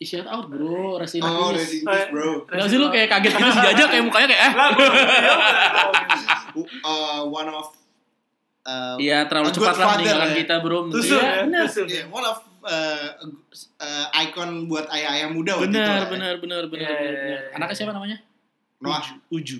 Shout 0.03 0.27
out 0.27 0.51
bro, 0.51 0.99
Resin 0.99 1.23
oh 1.23 1.55
Hafiz. 1.55 1.63
Rest 1.63 1.75
in 1.77 1.83
peace, 1.87 2.09
bro 2.11 2.43
Nggak 2.43 2.67
sih 2.67 2.79
lu 2.81 2.89
kayak 2.91 3.07
kaget 3.07 3.33
gitu 3.37 3.51
si 3.53 3.61
Jaja 3.63 3.85
kayak 3.87 4.03
mukanya 4.03 4.27
kayak 4.33 4.43
eh. 4.43 4.53
Lah, 4.57 4.69
gua- 6.59 6.75
uh, 6.83 7.21
one 7.23 7.47
of 7.47 7.71
uh, 8.67 8.97
Iya 8.99 9.29
terlalu 9.31 9.47
A 9.47 9.51
good 9.55 9.63
cepat 9.63 9.75
lah 9.79 9.87
meninggalkan 9.95 10.31
ya. 10.33 10.37
kita 10.43 10.55
bro. 10.59 10.79
Iya, 10.91 10.99
ya. 11.47 11.63
Tusuk. 11.71 11.87
yeah, 11.87 12.05
one 12.11 12.27
of 12.27 12.43
uh, 12.63 13.09
uh, 13.79 14.07
icon 14.23 14.67
buat 14.67 14.87
ayah-ayah 14.89 15.29
muda 15.29 15.57
waktu 15.57 15.69
itu 15.69 15.77
Benar, 15.77 15.89
lah 15.89 16.01
ya. 16.01 16.09
benar, 16.09 16.35
benar, 16.37 16.63
benar, 16.67 16.87
Iya, 16.87 16.97
benar, 16.97 17.13
iya, 17.13 17.21
benar. 17.21 17.41
iya. 17.43 17.57
Anaknya 17.57 17.77
siapa 17.77 17.93
namanya? 17.93 18.17
Noah 18.81 19.05
Uju. 19.29 19.59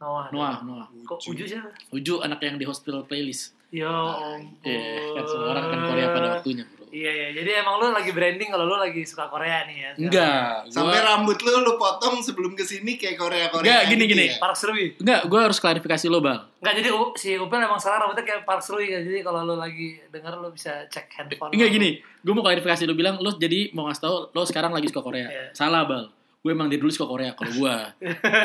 Noah. 0.00 0.26
Noah, 0.30 0.56
Noah. 0.62 0.86
Kok 1.04 1.18
Uju 1.26 1.44
siapa? 1.44 1.68
Uju 1.90 2.14
anak 2.20 2.40
yang 2.40 2.56
di 2.56 2.64
hospital 2.64 3.04
playlist. 3.04 3.56
Ya 3.68 3.90
ampun. 3.90 4.68
Iya, 4.68 5.18
kan 5.18 5.24
semua 5.26 5.48
orang 5.50 5.64
kan 5.66 5.78
Korea 5.84 6.06
pada 6.10 6.26
waktunya, 6.38 6.64
bro. 6.68 6.83
Iya, 6.94 7.10
iya. 7.10 7.28
Jadi 7.42 7.50
emang 7.58 7.82
lu 7.82 7.90
lagi 7.90 8.14
branding 8.14 8.54
kalau 8.54 8.70
lu 8.70 8.78
lagi 8.78 9.02
suka 9.02 9.26
Korea 9.26 9.66
nih 9.66 9.76
ya. 9.82 9.90
Enggak, 9.98 10.70
Sampai 10.70 11.02
gua 11.02 11.02
rambut 11.02 11.38
lu 11.42 11.52
lu 11.66 11.74
potong 11.74 12.22
sebelum 12.22 12.54
ke 12.54 12.62
sini 12.62 12.94
kayak 12.94 13.18
Korea 13.18 13.50
Korea. 13.50 13.66
Enggak, 13.66 13.82
gini, 13.90 14.04
gini. 14.06 14.26
Park 14.38 14.54
Serui. 14.54 14.94
enggak, 15.02 15.26
gua 15.26 15.50
harus 15.50 15.58
klarifikasi 15.58 16.06
lo, 16.06 16.22
Bang. 16.22 16.46
Enggak, 16.62 16.74
jadi 16.78 16.88
si 17.18 17.34
Upil 17.34 17.58
emang 17.58 17.82
salah 17.82 18.06
rambutnya 18.06 18.22
kayak 18.22 18.46
Park 18.46 18.62
Serui 18.62 18.86
kan. 18.86 19.02
Jadi 19.02 19.26
kalau 19.26 19.42
lu 19.42 19.58
lagi 19.58 19.98
denger 20.14 20.38
lu 20.38 20.54
bisa 20.54 20.86
cek 20.86 21.10
handphone. 21.18 21.50
Enggak 21.50 21.70
lu. 21.74 21.74
gini, 21.82 21.90
gue 21.98 22.32
mau 22.32 22.46
klarifikasi 22.46 22.86
lo 22.86 22.94
bilang 22.94 23.18
lo 23.18 23.34
jadi 23.34 23.74
mau 23.74 23.90
ngasih 23.90 24.02
tau 24.06 24.16
lo 24.30 24.46
sekarang 24.46 24.70
lagi 24.70 24.86
suka 24.86 25.02
Korea. 25.02 25.26
Iya. 25.26 25.44
Salah, 25.50 25.82
Bal. 25.82 26.23
Gue 26.44 26.52
emang 26.52 26.68
dari 26.68 26.76
dulu 26.76 26.92
suka 26.92 27.08
Korea 27.08 27.32
kalau 27.32 27.56
gue. 27.56 27.76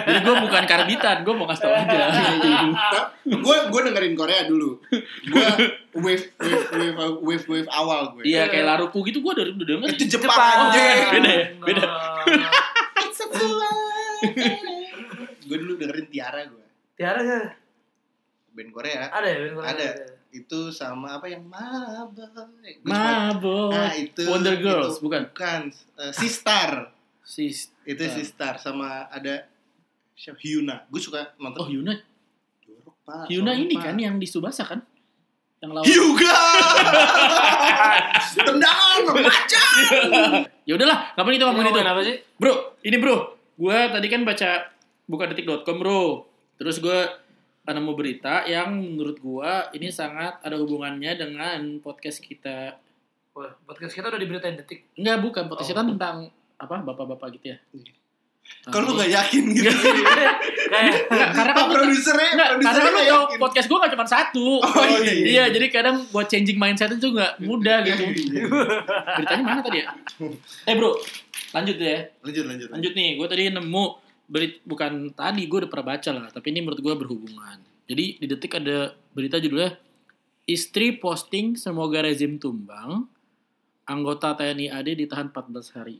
jadi 0.07 0.19
gue 0.23 0.35
bukan 0.39 0.63
karbitan, 0.63 1.19
gue 1.19 1.33
mau 1.35 1.43
ngasih 1.43 1.63
tau 1.67 1.75
aja. 1.75 2.05
Gue 3.27 3.57
gue 3.67 3.81
dengerin 3.83 4.15
Korea 4.15 4.47
dulu. 4.47 4.79
Gue 5.27 5.47
wave 5.93 6.23
wave 6.39 6.65
wave 6.71 6.95
wave 7.19 7.45
wave 7.45 7.69
awal 7.69 8.15
gue. 8.15 8.23
Iya, 8.23 8.47
kayak 8.47 8.65
Laruku 8.65 9.03
gitu 9.03 9.19
gue 9.19 9.33
dari 9.35 9.51
udah 9.51 9.67
denger. 9.67 9.87
Itu 9.91 10.15
Jepang, 10.15 10.31
Jepang. 10.31 10.57
anjing. 10.71 11.07
Beda 11.11 11.27
ya? 11.29 11.45
Beda. 11.59 11.83
gue 15.43 15.57
dulu 15.61 15.73
dengerin 15.75 16.07
Tiara 16.07 16.41
gue. 16.47 16.65
Tiara 16.95 17.19
sih. 17.19 17.51
Band 18.55 18.71
Korea. 18.71 19.11
Ada 19.11 19.27
ya? 19.27 19.37
Ben 19.41 19.53
Korea? 19.53 19.71
Ada. 19.71 19.89
Itu 20.29 20.69
sama 20.69 21.19
apa 21.19 21.27
yang 21.27 21.43
suka- 21.43 22.79
Mabok. 22.85 23.71
Nah, 23.71 23.91
itu 23.91 24.23
Wonder 24.23 24.55
Girls, 24.55 24.95
itu- 24.95 25.03
bukan? 25.03 25.21
Bukan. 25.31 25.61
Eh, 25.99 26.13
Sistar. 26.15 26.95
Sis. 27.19 27.69
Itu 27.89 28.05
Sistar 28.05 28.61
sama 28.61 29.09
ada 29.09 29.49
siapa 30.13 30.37
Hyuna. 30.37 30.85
Gue 30.87 31.01
suka 31.01 31.33
nonton. 31.41 31.65
Oh, 31.65 31.67
Hyuna. 31.67 31.97
Jorok, 32.61 32.95
Pak. 33.01 33.25
Hyuna 33.25 33.57
ini 33.57 33.73
Pak. 33.73 33.83
kan 33.89 33.95
yang 33.97 34.21
di 34.21 34.29
Subasa 34.29 34.61
kan? 34.61 34.77
Yang 35.59 35.71
lawan. 35.73 35.85
Hyuga. 35.89 36.33
Tendangan 38.47 38.99
macam. 39.09 39.67
Ya 40.69 40.77
udahlah, 40.77 41.17
kapan 41.17 41.33
kita 41.33 41.45
ngomongin 41.49 41.73
itu? 41.73 41.81
Apa 41.81 42.01
sih? 42.05 42.15
Bro, 42.37 42.77
ini 42.85 43.01
bro, 43.01 43.15
gue 43.57 43.77
tadi 43.89 44.05
kan 44.05 44.21
baca 44.21 44.69
buka 45.09 45.25
detik.com 45.25 45.81
bro. 45.81 46.29
Terus 46.61 46.77
gue 46.77 46.99
nemu 47.65 47.93
berita 47.97 48.45
yang 48.45 48.77
menurut 48.77 49.17
gue 49.17 49.51
ini 49.73 49.89
sangat 49.89 50.37
ada 50.45 50.61
hubungannya 50.61 51.17
dengan 51.17 51.81
podcast 51.81 52.21
kita. 52.21 52.77
Wah, 53.33 53.49
podcast 53.65 53.97
kita 53.97 54.13
udah 54.13 54.21
diberitain 54.21 54.61
detik. 54.61 54.93
Enggak, 54.93 55.17
bukan. 55.25 55.43
Podcast 55.49 55.69
Oh. 55.69 55.73
kita 55.73 55.83
tentang 55.89 56.17
apa 56.59 56.75
bapak-bapak 56.83 57.39
gitu 57.39 57.55
ya. 57.55 57.57
Kalau 58.69 58.91
lu 58.91 58.93
gak 58.99 59.09
yakin 59.09 59.43
gitu 59.55 59.71
sih. 59.71 60.01
Kayak 60.69 61.09
karena 61.09 61.51
kan 61.53 61.65
produsernya, 61.69 62.29
Enggak, 62.37 62.49
karena 62.49 62.69
produsernya 62.69 62.85
kan 62.85 62.93
lu 62.93 63.03
yakin. 63.07 63.37
podcast 63.41 63.67
gue 63.69 63.77
gak 63.81 63.91
cuma 63.97 64.05
satu. 64.05 64.47
Oh, 64.61 64.85
iya, 65.01 65.13
iya. 65.25 65.43
jadi 65.49 65.65
kadang 65.73 66.05
buat 66.13 66.27
changing 66.29 66.57
mindset 66.59 66.93
itu 66.93 67.09
gak 67.13 67.41
mudah 67.41 67.81
gitu. 67.85 68.03
Beritanya 69.17 69.43
mana 69.43 69.61
tadi 69.65 69.81
ya? 69.81 69.89
Eh 70.69 70.73
bro, 70.77 70.93
lanjut 71.55 71.75
deh 71.77 71.89
ya. 71.89 71.99
Lanjut, 72.21 72.45
lanjut. 72.45 72.67
Lanjut 72.73 72.93
nih, 72.93 73.09
gue 73.17 73.27
tadi 73.29 73.41
nemu 73.49 73.85
berit 74.29 74.61
bukan 74.61 75.09
tadi 75.17 75.49
gue 75.49 75.57
udah 75.65 75.71
pernah 75.71 75.87
baca 75.97 76.09
lah, 76.13 76.27
tapi 76.29 76.53
ini 76.53 76.59
menurut 76.61 76.79
gue 76.81 76.93
berhubungan. 76.93 77.57
Jadi 77.89 78.21
di 78.21 78.25
detik 78.29 78.53
ada 78.61 78.93
berita 79.17 79.41
judulnya 79.41 79.73
istri 80.45 80.93
posting 81.01 81.57
semoga 81.57 82.05
rezim 82.05 82.37
tumbang, 82.37 83.09
anggota 83.89 84.37
TNI 84.37 84.69
AD 84.69 84.93
ditahan 84.93 85.33
14 85.33 85.77
hari. 85.77 85.97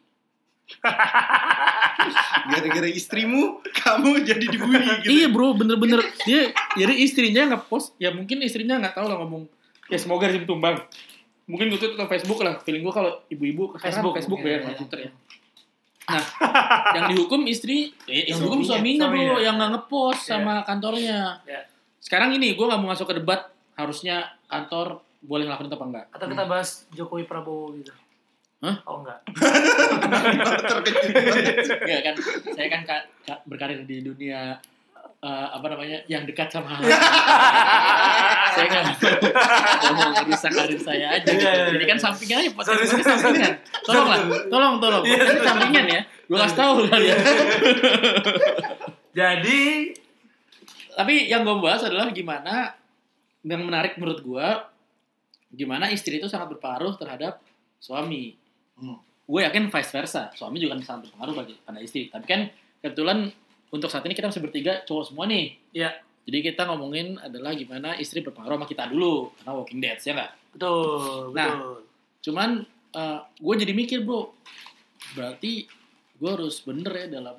Gara-gara 2.50 2.90
istrimu, 2.90 3.60
kamu 3.76 4.24
jadi 4.24 4.46
dibully 4.48 4.88
gitu. 5.04 5.10
Iya 5.12 5.28
bro, 5.30 5.54
bener-bener 5.54 6.00
dia 6.24 6.50
jadi 6.74 6.94
istrinya 6.96 7.56
ngepost, 7.56 7.94
ya 7.98 8.10
mungkin 8.10 8.42
istrinya 8.42 8.80
nggak 8.80 8.96
tahu 8.96 9.06
lah 9.08 9.18
ngomong 9.22 9.46
ya 9.90 9.98
semoga 9.98 10.30
rezim 10.30 10.46
tumbang. 10.46 10.78
Mungkin 11.50 11.74
gue 11.74 11.80
tuh 11.82 11.98
Facebook 11.98 12.40
lah, 12.46 12.62
feeling 12.62 12.86
gue 12.86 12.94
kalau 12.94 13.26
ibu-ibu 13.26 13.74
ke 13.74 13.78
Facebook, 13.82 14.14
Facebook, 14.14 14.40
ya, 14.46 14.62
nggak 14.62 14.78
Twitter 14.78 15.00
ya. 15.10 15.12
Nah, 16.10 16.26
yang 16.98 17.06
dihukum 17.14 17.46
istri, 17.46 17.94
eh, 18.06 18.30
yang 18.30 18.42
dihukum 18.42 18.66
Suaminya, 18.66 19.06
suaminya, 19.06 19.06
bro, 19.10 19.18
suaminya. 19.18 19.46
yang 19.46 19.56
nggak 19.58 19.72
ngepost 19.78 20.22
Iya. 20.22 20.30
sama 20.30 20.54
kantornya. 20.62 21.20
Sekarang 22.02 22.30
ini 22.34 22.54
gue 22.54 22.66
nggak 22.66 22.82
mau 22.82 22.94
masuk 22.94 23.10
ke 23.10 23.16
debat, 23.18 23.50
harusnya 23.74 24.30
kantor 24.46 25.02
boleh 25.20 25.46
ngelakuin 25.46 25.68
itu 25.68 25.76
apa 25.76 25.86
enggak. 25.86 26.06
atau 26.16 26.26
kita 26.26 26.44
bahas 26.48 26.70
Jokowi 26.94 27.24
Prabowo 27.26 27.76
gitu. 27.76 27.92
Hah? 28.60 28.76
Oh 28.84 29.00
enggak. 29.00 29.20
Enggak 31.80 32.02
kan, 32.04 32.16
saya 32.52 32.68
kan 32.68 32.82
ka- 32.84 33.08
ka- 33.24 33.42
berkarir 33.48 33.88
di 33.88 34.04
dunia 34.04 34.60
eh, 35.20 35.48
apa 35.52 35.64
namanya 35.68 36.00
yang 36.12 36.24
dekat 36.24 36.52
sama 36.52 36.80
saya 38.56 38.66
nggak 38.68 39.92
mau 39.96 40.12
merusak 40.12 40.52
karir 40.52 40.80
saya 40.80 41.08
aja 41.16 41.28
gitu. 41.28 41.40
Iya, 41.40 41.52
iya, 41.56 41.66
Jadi 41.76 41.86
iya. 41.86 41.92
kan 41.92 42.00
sampingan 42.00 42.38
aja 42.44 42.52
podcast 42.52 42.80
ini 42.84 43.04
sampingan. 43.04 43.54
Tolong 43.84 44.08
lah, 44.08 44.20
tolong 44.48 44.74
tolong. 44.80 45.04
Iya, 45.08 45.22
Ini 45.24 45.40
sampingan 45.44 45.86
ya. 45.88 46.02
Gue 46.28 46.38
kasih 46.40 46.58
tahu 46.58 46.74
kalian. 46.88 47.18
Jadi 49.20 49.60
Tapi 51.00 51.32
yang 51.32 51.48
gue 51.48 51.56
bahas 51.64 51.80
adalah 51.88 52.12
gimana 52.12 52.76
yang 53.40 53.64
menarik 53.64 53.96
menurut 53.96 54.20
gue 54.20 54.48
gimana 55.56 55.88
istri 55.88 56.20
itu 56.20 56.28
sangat 56.28 56.52
berpengaruh 56.56 57.00
terhadap 57.00 57.40
suami. 57.80 58.36
Hmm. 58.80 58.98
Gue 59.24 59.46
yakin 59.46 59.70
vice 59.70 59.92
versa. 59.92 60.34
Suami 60.34 60.58
juga 60.58 60.74
sangat 60.82 61.12
berpengaruh 61.12 61.36
bagi 61.38 61.54
pada 61.62 61.78
istri. 61.78 62.10
Tapi 62.10 62.26
kan 62.26 62.42
kebetulan 62.82 63.30
untuk 63.70 63.88
saat 63.88 64.02
ini 64.04 64.18
kita 64.18 64.26
masih 64.26 64.42
bertiga 64.42 64.82
cowok 64.84 65.04
semua 65.06 65.30
nih. 65.30 65.54
ya 65.72 65.94
Jadi 66.26 66.46
kita 66.46 66.66
ngomongin 66.66 67.18
adalah 67.18 67.54
gimana 67.54 67.94
istri 67.96 68.22
berpengaruh 68.22 68.58
sama 68.58 68.66
kita 68.66 68.86
dulu 68.86 69.34
karena 69.36 69.52
Walking 69.54 69.80
Dead 69.80 69.98
ya 69.98 70.14
nggak. 70.14 70.32
betul, 70.50 71.34
Nah. 71.34 71.48
betul. 71.54 71.76
Cuman 72.22 72.50
gue 73.36 73.54
jadi 73.56 73.74
mikir 73.74 74.02
bro, 74.02 74.34
berarti 75.14 75.66
gue 76.16 76.30
harus 76.30 76.62
bener 76.62 76.92
ya 76.92 77.22
dalam 77.22 77.38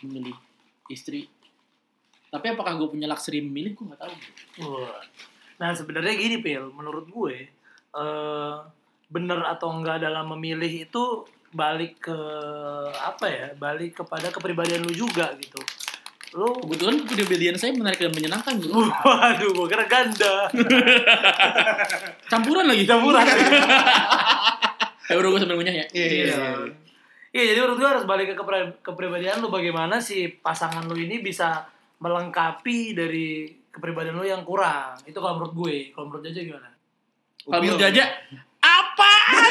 memilih 0.00 0.36
istri. 0.88 1.28
Tapi 2.28 2.46
apakah 2.48 2.76
gue 2.76 2.88
punya 2.88 3.04
luxury 3.04 3.40
memilih 3.40 3.76
gue 3.76 3.84
nggak 3.92 4.00
tahu. 4.00 4.14
bro. 4.60 4.88
Nah 5.56 5.70
sebenarnya 5.72 6.16
gini 6.16 6.40
Pil, 6.40 6.68
menurut 6.72 7.08
gue 7.08 7.48
eh 7.92 8.56
bener 9.12 9.44
atau 9.44 9.68
enggak 9.76 10.00
dalam 10.00 10.32
memilih 10.32 10.88
itu 10.88 11.28
balik 11.52 12.08
ke 12.08 12.18
apa 12.96 13.26
ya? 13.28 13.46
Balik 13.54 14.00
kepada 14.00 14.32
kepribadian 14.32 14.88
lu 14.88 14.96
juga 14.96 15.36
gitu. 15.36 15.60
Lu 16.32 16.56
Kebetulan 16.64 17.04
kepribadian 17.04 17.56
saya 17.60 17.76
menarik 17.76 18.00
dan 18.00 18.16
menyenangkan 18.16 18.56
bro. 18.56 18.88
Waduh, 19.04 19.52
gue 19.52 19.66
kira 19.68 19.84
ganda. 19.84 20.48
Campuran 22.32 22.64
lagi. 22.64 22.84
Campuran. 22.88 23.24
Ya 25.10 25.18
udah 25.20 25.28
gue 25.28 25.40
sambil 25.44 25.60
ngunyah 25.60 25.76
ya. 25.76 25.86
Iya, 25.92 26.06
iya, 26.08 26.24
iya. 26.24 26.36
Iya, 27.36 27.42
jadi 27.52 27.58
menurut 27.60 27.84
gue 27.84 27.90
harus 27.90 28.04
balik 28.08 28.32
ke 28.32 28.36
kepri- 28.38 28.80
kepribadian 28.80 29.44
lu 29.44 29.52
bagaimana 29.52 30.00
si 30.00 30.30
pasangan 30.40 30.88
lu 30.88 30.96
ini 30.96 31.20
bisa 31.20 31.68
melengkapi 32.00 32.96
dari 32.96 33.50
kepribadian 33.68 34.16
lu 34.16 34.24
yang 34.24 34.40
kurang. 34.40 34.96
Itu 35.04 35.20
kalau 35.20 35.36
menurut 35.36 35.52
gue. 35.52 35.76
Kalau 35.92 36.08
menurut 36.08 36.24
Jaja 36.24 36.40
gimana? 36.40 36.70
Kalau 37.44 37.60
Upil. 37.60 37.76
mau 37.76 37.82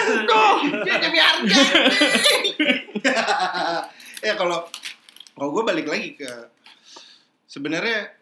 apaan 0.02 0.26
tuh? 0.28 0.84
Jaga 0.86 1.22
harga. 1.22 1.62
ya 4.22 4.34
kalau 4.38 4.58
kalau 5.34 5.50
gue 5.52 5.64
balik 5.66 5.88
lagi 5.88 6.14
ke 6.14 6.30
sebenarnya 7.46 8.14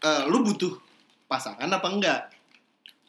eh, 0.00 0.22
lu 0.26 0.42
butuh 0.42 0.78
pasangan 1.26 1.68
apa 1.68 1.88
enggak? 1.90 2.20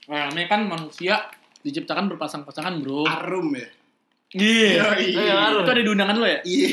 Nah, 0.10 0.28
ini 0.34 0.46
kan 0.46 0.66
manusia 0.66 1.30
diciptakan 1.62 2.10
berpasang-pasangan 2.12 2.82
bro. 2.82 3.06
Arum 3.06 3.54
ya. 3.56 3.70
Iya. 4.32 4.96
Iya, 4.98 5.34
ngaruh. 5.36 5.62
Itu 5.64 5.72
ada 5.72 5.84
di 5.84 5.92
undangan 5.92 6.16
lo 6.18 6.28
ya? 6.28 6.40
Iya. 6.44 6.68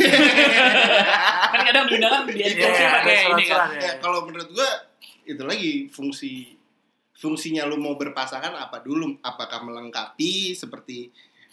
kan 1.53 1.61
kadang 1.67 1.85
di 1.87 1.95
undangan 1.99 2.21
di 2.25 2.33
Iya, 2.35 2.47
endorse 2.55 2.83
ada 2.83 2.93
pakai 2.99 3.15
ini 3.15 3.45
kan. 3.47 3.69
ya. 3.75 3.81
Ya, 3.83 3.93
kalau 4.01 4.19
menurut 4.27 4.49
gue 4.51 4.71
itu 5.29 5.43
lagi 5.45 5.73
fungsi 5.93 6.58
fungsinya 7.19 7.67
lu 7.67 7.77
mau 7.77 7.95
berpasangan 7.95 8.55
apa 8.55 8.79
dulu? 8.79 9.19
Apakah 9.21 9.61
melengkapi 9.61 10.55
seperti 10.55 11.11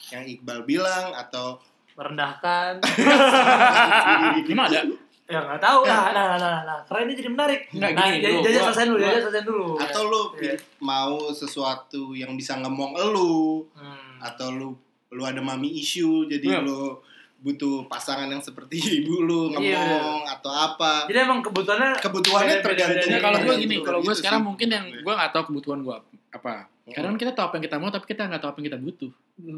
yang 0.07 0.21
Iqbal 0.23 0.61
bilang 0.63 1.11
atau 1.11 1.57
Merendahkan. 1.95 2.83
Gimana 4.45 4.67
ada? 4.69 4.81
ya 5.25 5.41
nggak 5.41 5.57
tahu 5.57 5.79
lah. 5.83 6.13
Nah, 6.13 6.25
nah, 6.27 6.37
nah, 6.37 6.57
nah. 6.61 6.79
Karena 6.85 7.01
ini 7.01 7.13
jadi 7.15 7.29
menarik. 7.31 7.61
Nggak, 7.71 7.91
nah, 7.91 8.03
gini, 8.05 8.17
Jaja 8.19 8.29
bro. 8.29 8.43
Jaja 8.43 8.51
Gua- 8.53 8.65
selesai 8.67 8.85
dulu, 8.85 8.95
gua- 8.95 9.07
Jaja 9.07 9.21
selesai 9.23 9.43
dulu. 9.43 9.65
atau 9.79 10.01
lu 10.03 10.21
Iya. 10.37 10.55
mau 10.79 11.13
sesuatu 11.31 12.01
yang 12.13 12.31
bisa 12.35 12.53
ngemong 12.55 12.93
elu 12.95 13.33
Hmm. 13.73 14.21
atau 14.21 14.47
lu 14.49 14.69
lu 15.09 15.23
ada 15.23 15.39
mami 15.39 15.71
issue 15.73 16.27
jadi 16.27 16.45
Iya. 16.51 16.61
lu 16.61 16.99
butuh 17.45 17.85
pasangan 17.85 18.25
yang 18.25 18.41
seperti 18.41 18.81
ibu 18.99 19.21
lu 19.21 19.53
ngomong 19.53 19.61
Iya, 19.61 20.33
atau 20.33 20.49
apa 20.49 21.05
Jadi 21.05 21.17
emang 21.21 21.39
kebutuhannya 21.39 22.01
kebutuhannya 22.01 22.57
tergantung. 22.59 23.05
Ya, 23.05 23.21
kalau 23.21 23.37
gue 23.37 23.53
Gitu, 23.53 23.63
gini, 23.63 23.75
kalau 23.79 23.99
gue 24.01 24.09
gitu 24.09 24.19
sekarang 24.19 24.41
sih. 24.41 24.47
mungkin 24.49 24.67
yang 24.67 24.85
Iya. 24.87 24.99
gue 24.99 25.13
nggak 25.13 25.31
tahu 25.31 25.43
kebutuhan 25.47 25.79
gue 25.79 25.95
apa. 26.31 26.53
Hmm. 26.65 26.91
Karena 26.91 27.07
kan 27.07 27.17
kita 27.17 27.31
tahu 27.31 27.45
apa 27.45 27.55
yang 27.55 27.65
kita 27.65 27.77
mau, 27.77 27.89
tapi 27.89 28.05
kita 28.07 28.21
nggak 28.25 28.41
tahu 28.41 28.49
apa 28.49 28.57
yang 28.57 28.67
kita 28.67 28.79
butuh. 28.79 29.11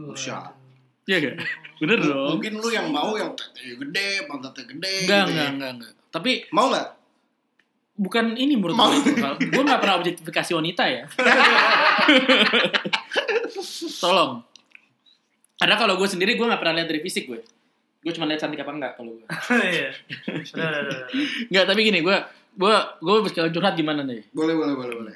Usha. 0.10 0.52
Iya 1.04 1.18
gak? 1.22 1.36
Bener 1.80 1.98
dong. 1.98 2.36
mungkin 2.36 2.54
lu 2.54 2.68
yang 2.68 2.92
mau 2.92 3.16
yang 3.16 3.32
tetenya 3.32 3.80
gede 3.80 4.08
pantatnya 4.28 4.64
gede 4.68 4.92
Enggak, 5.02 5.24
gitu 5.24 5.32
ya. 5.32 5.32
enggak, 5.32 5.48
enggak, 5.50 5.72
enggak. 5.72 5.92
Tapi 6.10 6.32
mau 6.52 6.68
nggak 6.68 6.88
bukan 7.96 8.26
ini 8.36 8.54
menurut 8.54 8.76
gue. 8.76 9.16
Gue 9.48 9.64
nggak 9.64 9.80
pernah 9.80 9.96
objektifikasi 9.98 10.52
wanita 10.54 10.84
ya. 10.86 11.04
Tolong. 13.98 14.44
Karena 15.58 15.76
kalau 15.76 15.98
gue 15.98 16.06
sendiri 16.06 16.36
gue 16.36 16.46
nggak 16.46 16.60
pernah 16.60 16.76
lihat 16.76 16.88
dari 16.88 17.02
fisik 17.02 17.26
gue. 17.26 17.42
Gue 18.08 18.16
cuma 18.16 18.24
lihat 18.24 18.40
cantik 18.40 18.64
apa 18.64 18.72
enggak 18.72 18.96
kalau 18.96 19.12
gue. 19.12 19.28
Iya. 19.68 19.92
Enggak, 21.52 21.66
tapi 21.68 21.80
gini, 21.84 22.00
gue 22.00 22.16
gue 22.56 22.76
gue 23.04 23.16
sekalian 23.28 23.52
curhat 23.52 23.76
gimana 23.76 24.00
nih? 24.02 24.24
Boleh, 24.32 24.56
boleh, 24.56 24.74
boleh, 24.74 24.96
boleh. 24.96 25.16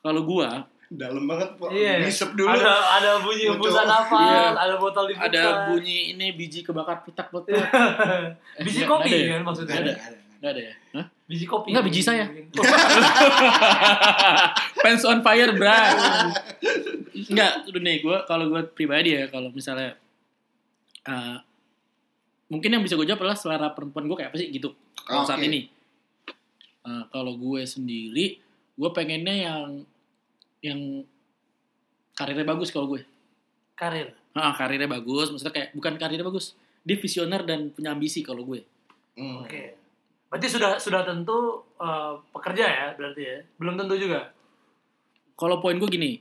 Kalau 0.00 0.20
gue 0.20 0.48
Dalam 0.90 1.24
banget, 1.24 1.54
Pak. 1.54 1.70
Iya. 1.70 2.02
Ngisep 2.02 2.34
dulu. 2.34 2.50
Ada 2.50 2.72
ada 2.92 3.10
bunyi 3.22 3.48
hembusan 3.48 3.86
nafas, 3.86 4.20
Iya. 4.20 4.42
ada 4.58 4.74
botol 4.76 5.04
dibuka. 5.06 5.30
ada 5.30 5.42
bunyi 5.70 6.12
ini 6.12 6.26
biji 6.34 6.60
kebakar 6.60 7.00
pitak-pitak. 7.00 7.56
biji 8.66 8.84
Nggak- 8.84 8.90
kopi 8.90 9.10
ya? 9.14 9.26
kan 9.32 9.42
maksudnya. 9.46 9.76
Ada, 9.76 9.80
Ada. 9.80 9.94
nggak 9.94 10.04
ada. 10.04 10.18
Enggak 10.36 10.50
ada 10.50 10.60
ya? 10.60 10.74
Hah? 10.92 11.06
Biji 11.30 11.46
kopi. 11.46 11.70
Nggak, 11.70 11.86
biji 11.86 12.02
saya. 12.02 12.26
Pants 14.82 15.06
on 15.06 15.22
fire, 15.22 15.54
bro. 15.54 15.78
Enggak, 17.30 17.70
udah 17.70 17.82
nih 17.86 18.02
gue 18.02 18.16
kalau 18.26 18.50
gue 18.50 18.66
pribadi 18.74 19.14
ya 19.14 19.30
kalau 19.30 19.54
misalnya 19.54 19.94
eh, 21.06 21.38
mungkin 22.50 22.74
yang 22.74 22.82
bisa 22.82 22.98
gue 22.98 23.06
jawab 23.06 23.22
adalah 23.22 23.38
selera 23.38 23.70
perempuan 23.70 24.10
gue 24.10 24.16
kayak 24.18 24.34
apa 24.34 24.42
sih 24.42 24.50
gitu 24.50 24.74
kalau 25.06 25.22
saat 25.22 25.38
ini. 25.46 25.70
Eh, 26.82 27.04
kalau 27.14 27.38
gue 27.38 27.62
sendiri, 27.62 28.42
gue 28.74 28.90
pengennya 28.90 29.46
yang 29.46 29.86
yang 30.66 31.06
karirnya 32.18 32.42
bagus 32.42 32.74
kalau 32.74 32.90
gue. 32.90 33.06
Karir. 33.78 34.18
Ah, 34.34 34.50
karirnya 34.58 34.90
bagus, 34.90 35.30
maksudnya 35.30 35.54
kayak 35.54 35.78
bukan 35.78 35.94
karirnya 35.94 36.26
bagus, 36.26 36.58
dia 36.82 36.98
visioner 36.98 37.46
dan 37.46 37.70
punya 37.70 37.94
ambisi 37.94 38.26
kalau 38.26 38.42
gue. 38.42 38.66
Hmm. 39.14 39.46
Oke. 39.46 39.79
Berarti 40.30 40.46
sudah 40.46 40.78
sudah 40.78 41.02
tentu 41.02 41.38
eh, 41.76 42.14
pekerja 42.30 42.64
ya 42.64 42.86
berarti 42.94 43.22
ya. 43.22 43.36
Belum 43.58 43.74
tentu 43.74 43.98
juga. 43.98 44.30
Kalau 45.34 45.58
poin 45.58 45.74
gue 45.74 45.88
gini, 45.88 46.20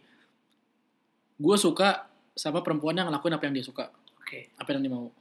gue 1.36 1.56
suka 1.56 2.08
sama 2.34 2.64
perempuan 2.64 2.96
yang 2.96 3.12
ngelakuin 3.12 3.36
apa 3.36 3.44
yang 3.46 3.56
dia 3.56 3.66
suka, 3.68 3.92
Oke. 4.18 4.48
apa 4.56 4.70
yang 4.72 4.82
dia 4.82 4.92
mau. 4.92 5.12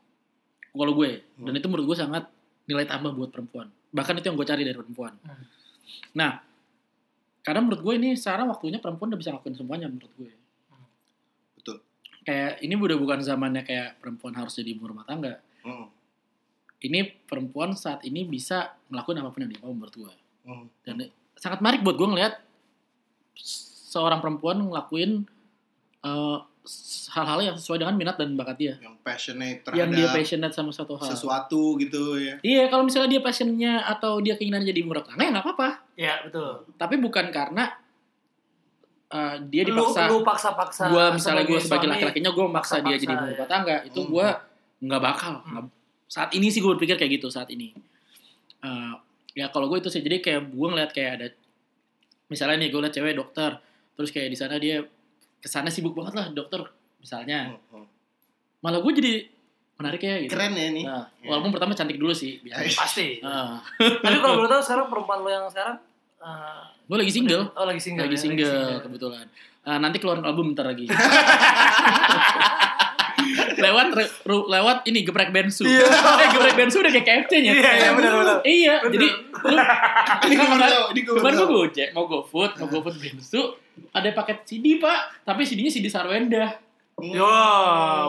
Kalau 0.70 0.94
gue, 0.94 1.10
dan 1.34 1.50
Hmm. 1.50 1.58
itu 1.58 1.66
menurut 1.66 1.86
gue 1.90 1.96
sangat 1.98 2.30
nilai 2.64 2.86
tambah 2.86 3.10
buat 3.10 3.34
perempuan. 3.34 3.66
Bahkan 3.90 4.22
itu 4.22 4.26
yang 4.30 4.36
gue 4.38 4.46
cari 4.46 4.62
dari 4.62 4.78
perempuan. 4.78 5.18
Hmm. 5.18 5.42
Nah, 6.14 6.38
karena 7.42 7.58
menurut 7.58 7.82
gue 7.82 7.94
ini 7.98 8.14
sekarang 8.14 8.46
waktunya 8.46 8.78
perempuan 8.78 9.10
udah 9.10 9.18
bisa 9.18 9.34
ngelakuin 9.34 9.56
semuanya 9.58 9.90
menurut 9.90 10.12
gue. 10.14 10.30
Betul. 11.58 11.82
Kayak 12.22 12.62
ini 12.62 12.74
udah 12.78 12.96
bukan 12.96 13.18
zamannya 13.18 13.66
kayak 13.66 13.98
perempuan 13.98 14.38
harus 14.38 14.54
jadi 14.54 14.78
ibu 14.78 14.86
rumah 14.86 15.02
tangga. 15.02 15.42
Hmm. 15.66 15.90
Ini 16.80 16.98
perempuan 17.24 17.72
saat 17.72 18.02
ini 18.02 18.22
bisa 18.22 18.58
ngelakuin 18.86 19.18
apa 19.18 19.28
pun 19.28 19.40
yang 19.40 19.50
dia 19.50 19.60
mau 19.60 19.70
menurut 19.70 19.96
gue. 19.96 20.14
Hmm. 20.42 20.64
dan 20.80 21.04
sangat 21.34 21.58
menarik 21.58 21.82
buat 21.82 21.94
gue 21.94 22.08
ngelihat 22.08 22.40
seorang 23.86 24.18
perempuan 24.18 24.58
ngelakuin 24.62 25.28
eh, 26.00 26.38
s- 26.62 27.08
hal-hal 27.10 27.40
yang 27.42 27.54
sesuai 27.54 27.78
dengan 27.78 27.94
minat 27.94 28.16
dan 28.16 28.32
bakat 28.32 28.56
dia 28.56 28.74
Yang 28.78 28.96
passionate 29.02 29.60
yang 29.70 29.88
dia 29.88 30.04
terhadap 30.04 30.16
passionate 30.16 30.52
sama 30.52 30.70
satu 30.70 30.94
hal 30.94 31.04
sesuatu 31.06 31.76
gitu 31.76 32.16
ya. 32.16 32.40
iya 32.40 32.66
kalau 32.66 32.82
misalnya 32.82 33.10
dia 33.10 33.20
passionnya 33.20 33.72
atau 33.82 34.18
dia 34.18 34.34
keinginan 34.34 34.62
jadi 34.62 34.78
ibu 34.78 34.88
rumah 34.88 35.04
tangga 35.04 35.20
ya 35.20 35.30
nggak 35.30 35.44
apa-apa 35.44 35.68
Ya 35.94 36.14
betul. 36.22 36.64
tapi 36.74 36.94
bukan 36.96 37.28
karena 37.28 37.64
eh, 39.08 39.36
dia 39.44 39.62
Lu, 39.64 39.72
dipaksa 39.74 40.00
lu 40.06 40.20
paksa-paksa. 40.22 40.82
gue 40.86 41.04
misalnya 41.12 41.44
gue 41.44 41.58
sebagai 41.58 41.88
laki-lakinya 41.88 42.30
gue 42.30 42.46
maksa 42.46 42.80
dia 42.80 42.96
jadi 42.96 43.04
ibu 43.10 43.24
rumah 43.26 43.44
tangga 43.46 43.76
itu 43.82 44.00
Hmm. 44.00 44.10
gue 44.10 44.26
nggak 44.80 45.02
bakal 45.02 45.32
Hmm. 45.42 45.68
Saat 46.08 46.32
ini 46.32 46.48
sih 46.48 46.58
gue 46.58 46.70
berpikir 46.70 46.96
kayak 46.96 47.12
gitu 47.14 47.28
saat 47.28 47.48
ini 47.48 47.72
Eh, 48.58 48.92
ya 49.34 49.46
kalau 49.46 49.66
gue 49.66 49.78
itu 49.78 49.86
sih 49.86 50.00
jadi 50.00 50.18
kayak 50.18 50.48
gue 50.48 50.66
ngeliat 50.66 50.90
kayak 50.90 51.10
ada 51.14 51.26
misalnya 52.26 52.58
nih 52.58 52.68
gue 52.68 52.80
liat 52.80 52.90
cewek 52.90 53.14
dokter 53.14 53.54
terus 53.92 54.08
kayak 54.08 54.28
di 54.28 54.36
sana 54.36 54.56
dia 54.56 54.82
ke 55.36 55.46
sana 55.46 55.68
sibuk 55.68 55.92
banget 55.92 56.12
lah 56.12 56.26
dokter 56.28 56.66
misalnya 56.98 57.54
Hmm, 57.70 57.78
hmm. 57.78 57.86
malah 58.58 58.80
gue 58.80 58.92
jadi 58.92 59.14
menarik 59.74 60.00
ya 60.00 60.14
gitu 60.18 60.34
Keren 60.34 60.52
ya 60.52 60.68
nih. 60.68 60.84
Nah, 60.84 61.06
Ya. 61.16 61.28
walaupun 61.28 61.50
pertama 61.50 61.70
cantik 61.70 61.96
dulu 61.96 62.10
sih 62.10 62.40
biasanya. 62.40 62.74
Pasti. 62.74 63.08
Ah, 63.22 63.62
Tapi 63.78 64.18
kalau 64.18 64.34
boleh 64.36 64.50
tahu 64.50 64.58
sekarang 64.60 64.86
perempuan 64.88 65.18
lo 65.20 65.30
yang 65.30 65.46
sekarang 65.46 65.78
eh, 66.18 66.62
gue 66.84 66.96
lagi 66.98 67.12
single 67.12 67.44
Oh 67.54 67.62
lagi 67.62 67.78
single. 67.78 68.04
lagi 68.04 68.16
ya, 68.16 68.20
single 68.20 68.82
kebetulan 68.82 69.26
Ah, 69.62 69.76
nanti 69.76 69.96
keluarin 69.96 70.24
album 70.24 70.50
bentar 70.50 70.66
lagi 70.66 70.90
lewat 73.60 73.86
re- 73.92 74.12
ru- 74.24 74.46
lewat 74.46 74.78
ini 74.84 75.02
geprek 75.02 75.28
bensu 75.28 75.62
eh 75.68 76.28
geprek 76.28 76.54
bensu 76.54 76.78
udah 76.78 76.90
kayak 76.90 77.04
KFC 77.04 77.32
nya 77.40 77.52
Iya, 77.52 77.70
iya, 77.76 77.90
benar, 77.92 78.12
benar. 78.14 78.36
iya 78.42 78.74
jadi 78.84 79.08
lu 79.44 79.54
Ini 80.28 80.34
baru 80.38 80.78
kemarin 80.94 81.36
gue 81.36 81.48
gojek 81.48 81.88
mau 81.90 82.04
GoFood 82.04 82.50
mau 82.56 82.66
GoFood 82.68 82.96
bensu 82.96 83.40
ada 83.90 84.08
paket 84.12 84.38
CD 84.44 84.76
pak 84.76 85.22
tapi 85.22 85.42
CD-nya 85.42 85.70
CD 85.70 85.86
Sarwenda 85.86 86.58
Hmm. 86.98 87.14
Yo, 87.14 87.30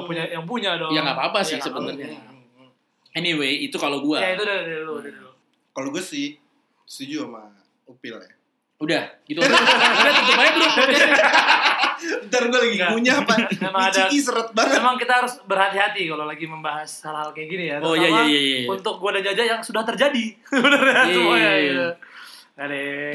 punya 0.01 0.25
yang 0.25 0.41
punya 0.43 0.73
dong. 0.73 0.89
Ya, 0.89 1.05
nggak 1.05 1.13
apa-apa 1.13 1.39
Ya, 1.39 1.45
sih 1.45 1.55
apa-apa. 1.55 1.93
sebenarnya. 1.93 2.09
Anyway 3.11 3.61
itu 3.61 3.77
kalau 3.77 4.01
gue 4.01 4.17
Ya 4.17 4.33
itu 4.33 4.41
dari 4.41 4.81
lu, 4.81 4.97
dari 4.97 5.13
lu. 5.13 5.29
Kalau 5.69 5.89
gue 5.89 6.01
sih 6.01 6.41
setuju 6.83 7.29
sama 7.29 7.53
Upil 7.85 8.17
ya. 8.17 8.33
udah 8.79 9.03
gitu 9.23 9.37
udah 9.45 10.11
tutup 10.15 10.39
aja 10.39 10.51
bro 10.51 10.67
Ntar 11.99 12.43
gue 12.47 12.59
lagi 12.59 12.77
ngunyah 12.79 13.17
apa? 13.21 13.33
Memang 13.65 13.81
ada- 13.87 14.07
seret 14.09 14.49
banget. 14.51 14.79
Memang 14.79 14.95
kita 14.95 15.13
harus 15.17 15.33
berhati-hati 15.43 16.01
kalau 16.05 16.23
lagi 16.23 16.45
membahas 16.45 16.91
hal-hal 17.03 17.29
kayak 17.31 17.47
gini 17.47 17.65
ya. 17.67 17.77
Oh, 17.79 17.93
iya, 17.93 18.07
Terutama 18.07 18.21
iya, 18.25 18.39
iya, 18.39 18.57
iya. 18.57 18.67
Untuk 18.67 18.95
gua 18.97 19.11
dan 19.13 19.23
Jaja 19.23 19.43
yang 19.47 19.61
sudah 19.61 19.83
terjadi. 19.83 20.25
Bener 20.63 20.81
ya 20.81 20.93
Iya, 21.01 21.13
semuanya 21.13 21.51
iya, 21.51 21.59
gitu. 21.63 21.87
iya. 21.87 21.89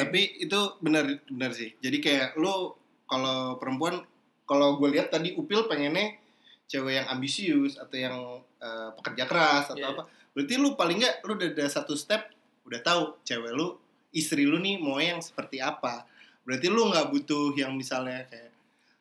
Tapi 0.01 0.21
itu 0.41 0.61
benar 0.81 1.05
benar 1.27 1.51
sih. 1.53 1.77
Jadi 1.77 2.01
kayak 2.01 2.29
lu 2.35 2.73
kalau 3.05 3.57
perempuan 3.57 4.01
kalau 4.45 4.77
gue 4.77 4.89
lihat 4.91 5.09
tadi 5.09 5.33
Upil 5.33 5.65
pengennya 5.65 6.17
cewek 6.65 6.97
yang 6.97 7.09
ambisius 7.09 7.77
atau 7.77 7.93
yang 7.95 8.17
eh, 8.57 8.89
pekerja 8.97 9.25
keras 9.25 9.65
atau 9.69 9.77
Iya. 9.79 9.93
apa. 9.93 10.03
Berarti 10.33 10.55
lu 10.57 10.73
paling 10.75 10.97
nggak 10.97 11.15
lu 11.23 11.37
udah 11.37 11.51
ada 11.51 11.67
satu 11.67 11.93
step 11.93 12.25
udah 12.65 12.81
tahu 12.81 13.21
cewek 13.21 13.53
lu 13.53 13.77
istri 14.11 14.49
lu 14.49 14.57
nih 14.57 14.81
mau 14.81 14.97
yang 14.97 15.21
seperti 15.21 15.61
apa. 15.61 16.09
Berarti 16.43 16.67
lu 16.67 16.89
nggak 16.89 17.09
butuh 17.11 17.53
yang 17.53 17.73
misalnya 17.73 18.25
kayak 18.25 18.49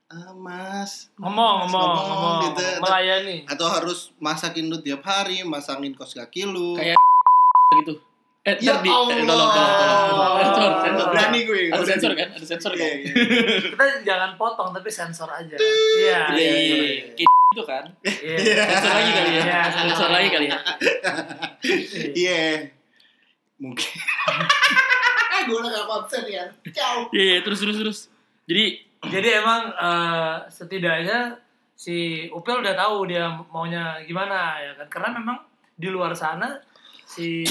ah 0.05 0.31
mas 0.33 1.09
ngomong, 1.15 1.65
Mas," 1.65 1.71
ngomong, 1.71 1.91
ngomong, 2.05 2.37
gitu. 2.49 2.63
melayani. 2.79 3.37
atau 3.45 3.67
harus 3.67 4.11
masakin 4.17 4.67
lu 4.67 4.77
tiap 4.77 5.01
hari 5.01 5.41
masangin 5.41 5.91
kos 5.91 6.13
kaki 6.13 6.43
lu 6.43 6.75
Kayak 6.75 6.99
gitu 7.79 7.93
eh 8.43 8.59
Ya 8.59 8.75
di 8.77 8.85
eh, 8.85 8.91
tolong 8.91 9.23
tolong 9.23 9.49
tolong 9.49 9.79
Allah. 10.11 10.29
sensor 10.43 10.71
sensor 10.83 11.07
Berani 11.09 11.39
gue, 11.43 11.61
ada 11.71 11.85
sensor 11.87 12.11
kan 12.11 12.27
ada 12.29 12.43
sensor 12.43 12.71
Iya, 12.71 12.83
kan 12.83 12.91
iya. 12.91 13.55
Kita 13.71 13.85
jangan 14.03 14.31
potong 14.35 14.69
tapi 14.69 14.89
sensor 14.91 15.31
aja. 15.31 15.55
Iya. 15.55 15.63
Iya, 15.95 16.19
iya, 16.35 16.75
iya. 16.75 17.15
gitu 17.15 17.63
kan 17.63 17.87
Iya. 18.03 18.63
sensor 18.67 18.91
lagi 18.91 19.11
kali 19.13 19.31
ya 19.31 19.41
Iya, 19.41 19.61
sensor 19.71 20.09
lagi 20.11 20.29
kali 20.29 20.45
ya 20.45 20.57
Iya. 22.13 22.41
Mungkin. 23.57 23.87
gue 25.43 25.57
udah 25.57 25.71
gak 25.73 25.85
konsen 25.85 26.23
ya. 26.25 26.43
Ciao. 26.69 27.07
iya 27.09 27.23
iya, 27.29 27.39
terus 27.41 27.59
terus 27.59 27.75
terus 27.75 27.99
jadi 28.43 28.79
Jadi 29.03 29.29
emang 29.35 29.71
eh, 29.71 30.35
setidaknya 30.47 31.35
si 31.75 32.27
Upil 32.31 32.63
udah 32.63 32.75
tahu 32.77 33.09
dia 33.09 33.27
maunya 33.51 33.99
gimana 34.03 34.55
ya 34.59 34.71
kan. 34.79 34.87
Karena 34.87 35.09
memang 35.19 35.37
di 35.75 35.89
luar 35.91 36.15
sana 36.15 36.55
si 37.03 37.43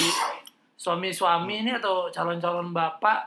suami-suami 0.74 1.62
ini 1.62 1.70
atau 1.76 2.10
calon-calon 2.10 2.74
bapak, 2.74 3.20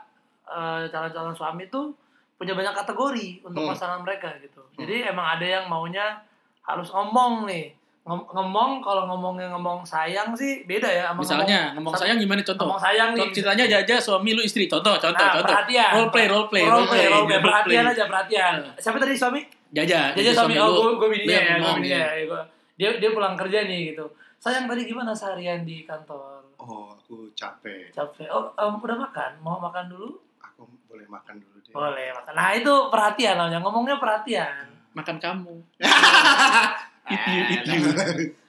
eh, 0.50 0.84
calon-calon 0.90 1.36
suami 1.36 1.70
tuh 1.70 1.94
punya 2.36 2.52
banyak 2.52 2.76
kategori 2.76 3.48
untuk 3.48 3.64
Hmm. 3.64 3.72
pasangan 3.72 4.04
mereka 4.04 4.36
gitu. 4.44 4.60
Jadi 4.76 5.08
emang 5.08 5.40
ada 5.40 5.46
yang 5.46 5.66
maunya 5.72 6.20
harus 6.68 6.92
ngomong 6.92 7.48
nih. 7.48 7.72
Ngom- 8.06 8.30
ngomong 8.30 8.80
kalau 8.80 9.04
ngomongnya 9.06 9.50
ngomong 9.50 9.82
sayang 9.82 10.30
sih 10.32 10.62
beda 10.64 10.86
ya 10.86 11.04
sama 11.08 11.20
misalnya 11.20 11.74
ngomong 11.74 11.90
satu- 11.90 12.06
sayang 12.06 12.18
gimana 12.22 12.38
contoh 12.40 12.66
ngomong 12.66 12.78
sayang 12.80 13.10
nih. 13.12 13.20
Contoh 13.20 13.34
ceritanya 13.34 13.66
jaja 13.68 13.96
suami 13.98 14.30
lu 14.32 14.42
istri 14.42 14.66
contoh 14.66 14.94
contoh 14.96 15.10
Nah, 15.20 15.34
contoh 15.34 15.50
perhatian. 15.52 15.92
role 15.92 16.10
play 16.10 16.26
role 16.28 16.46
play 16.46 16.64
Role 16.64 16.86
play, 16.86 17.06
role 17.08 17.26
play. 17.26 17.34
role 17.34 17.44
Perhatian 17.44 17.82
play. 17.82 17.92
aja, 17.92 18.04
perhatian. 18.06 18.54
Siapa 18.76 18.98
tadi 19.00 19.14
suami? 19.16 19.42
jaja 19.68 20.14
Jadi 20.14 20.30
suami, 20.32 20.54
oh 20.56 20.70
gue, 20.96 21.10
gue 21.12 21.26
yang 21.26 21.28
ya, 21.28 21.42
gue 21.52 21.58
ngomong, 21.60 21.78
bininya 21.80 21.98
iya. 21.98 22.06
ya. 22.16 22.24
Gua- 22.26 22.48
dia 22.76 22.90
dia 22.96 23.10
pulang 23.10 23.34
kerja 23.36 23.60
nih 23.64 23.92
gitu. 23.92 24.06
Sayang 24.38 24.66
tadi 24.66 24.82
gimana 24.84 25.10
seharian 25.12 25.62
di 25.62 25.82
kantor? 25.82 26.46
Oh, 26.56 26.94
aku 26.94 27.34
capek. 27.34 27.90
Capek. 27.90 28.30
Oh, 28.30 28.54
em, 28.54 28.78
udah 28.78 28.98
makan? 29.02 29.32
Mau 29.40 29.58
makan 29.58 29.88
dulu? 29.88 30.14
Aku 30.40 30.64
boleh 30.86 31.04
makan 31.06 31.36
dulu 31.36 31.58
deh. 31.58 31.74
Boleh 31.74 32.14
makan. 32.14 32.32
Nah 32.32 32.54
itu 32.54 32.74
perhatian 32.88 33.36
namanya. 33.36 33.60
Ngomongnya 33.60 33.98
perhatian. 33.98 34.70
makan 34.94 35.18
kamu 35.18 35.56
Eat 37.06 37.24
you, 37.24 37.42
eat 37.48 37.64
you. 37.66 37.82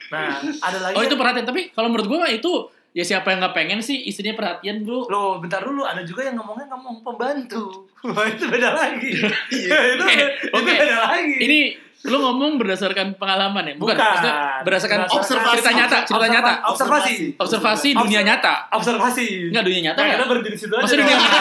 Nah 0.06 0.38
ada 0.38 0.78
lagi. 0.80 0.94
oh 0.94 1.02
itu 1.02 1.14
perhatian 1.14 1.44
tapi 1.44 1.68
kalau 1.70 1.88
menurut 1.88 2.06
gua 2.06 2.18
mah 2.20 2.30
itu 2.30 2.48
ya 2.90 3.02
siapa 3.02 3.28
yang 3.28 3.38
nggak 3.38 3.52
pengen 3.52 3.78
sih 3.78 4.00
istrinya 4.02 4.32
perhatian 4.32 4.80
bro 4.80 5.04
Loh, 5.06 5.36
bentar 5.36 5.60
dulu. 5.60 5.82
Ada 5.82 6.00
juga 6.00 6.24
yang 6.24 6.36
ngomongnya 6.36 6.64
ngomong 6.68 7.02
pembantu. 7.02 7.84
Wah, 8.06 8.24
itu 8.24 8.46
beda 8.46 8.70
lagi. 8.70 9.12
Iya. 9.50 9.76
itu, 9.92 10.02
Oke, 10.02 10.24
itu 10.42 10.54
oke. 10.54 10.72
beda 10.72 10.96
lagi. 11.04 11.36
ini 11.38 11.58
lu 12.06 12.16
ngomong 12.16 12.54
berdasarkan 12.54 13.18
pengalaman 13.18 13.66
ya? 13.66 13.74
Bukan, 13.74 13.92
Bukan. 13.92 13.98
maksudnya 13.98 14.34
berdasarkan 14.62 14.98
Berdasarkan- 15.02 15.18
Observasi. 15.18 15.52
cerita 15.52 15.70
nyata, 15.74 15.98
cerita 16.06 16.26
nyata. 16.30 16.52
Observasi. 16.64 17.14
Observasi 17.34 17.88
dunia 17.92 18.20
nyata. 18.22 18.54
Observasi. 18.70 19.26
Enggak 19.50 19.64
dunia 19.64 19.80
nyata 19.82 19.98
Nah, 19.98 20.04
enggak? 20.06 20.16
kita 20.16 20.30
berhenti 20.30 20.48
di 20.48 20.56
situ 20.56 20.70
aja. 20.70 20.80
Maksudnya 20.80 21.02
dunia 21.02 21.16
nyata. 21.18 21.38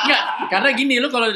Enggak, 0.00 0.22
karena 0.48 0.68
gini 0.72 0.94
lu 0.96 1.08
kalau 1.10 1.28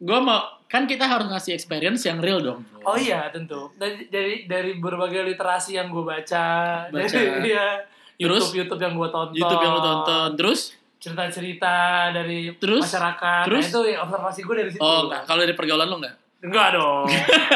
gua 0.00 0.18
mau 0.18 0.40
kan 0.70 0.86
kita 0.86 1.02
harus 1.02 1.26
ngasih 1.26 1.50
experience 1.50 2.06
yang 2.06 2.22
real 2.22 2.38
dong. 2.38 2.62
bro. 2.62 2.78
Oh 2.86 2.96
iya 2.96 3.26
tentu 3.34 3.74
dari 3.74 4.06
dari 4.06 4.46
dari 4.46 4.78
berbagai 4.78 5.26
literasi 5.34 5.74
yang 5.74 5.90
gue 5.90 6.06
baca, 6.06 6.46
Baca. 6.86 6.90
dari 7.10 7.50
ya, 7.50 7.82
Terus? 8.14 8.54
YouTube 8.54 8.56
YouTube 8.62 8.80
yang 8.80 8.94
gue 8.94 9.08
tonton, 9.10 9.34
YouTube 9.34 9.58
yang 9.58 9.72
lu 9.74 9.82
tonton. 9.82 10.28
Terus 10.38 10.60
cerita-cerita 11.00 11.74
dari 12.14 12.54
Terus? 12.54 12.86
masyarakat, 12.86 13.42
Terus? 13.50 13.64
nah, 13.66 13.70
itu 13.72 13.80
ya, 13.90 13.96
observasi 14.04 14.40
gue 14.46 14.54
dari 14.54 14.70
situ. 14.70 14.80
oh, 14.84 15.10
enggak. 15.10 15.22
kalau 15.26 15.40
dari 15.42 15.54
pergaulan 15.58 15.88
lu 15.90 15.96
enggak? 15.98 16.14
Enggak 16.40 16.68
dong, 16.72 17.06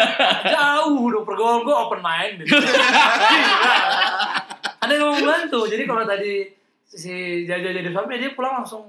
jauh 0.59 1.05
dong 1.09 1.25
pergaulan 1.25 1.61
gue 1.63 1.77
open 1.77 2.01
mind. 2.03 2.37
Ada 4.85 4.93
yang 4.93 5.09
mau 5.09 5.17
bantu, 5.17 5.65
jadi 5.65 5.89
kalau 5.89 6.05
tadi 6.05 6.45
si 6.85 7.15
Jaja 7.49 7.73
jadi 7.73 7.89
suami 7.89 8.21
dia 8.21 8.37
pulang 8.37 8.61
langsung 8.61 8.85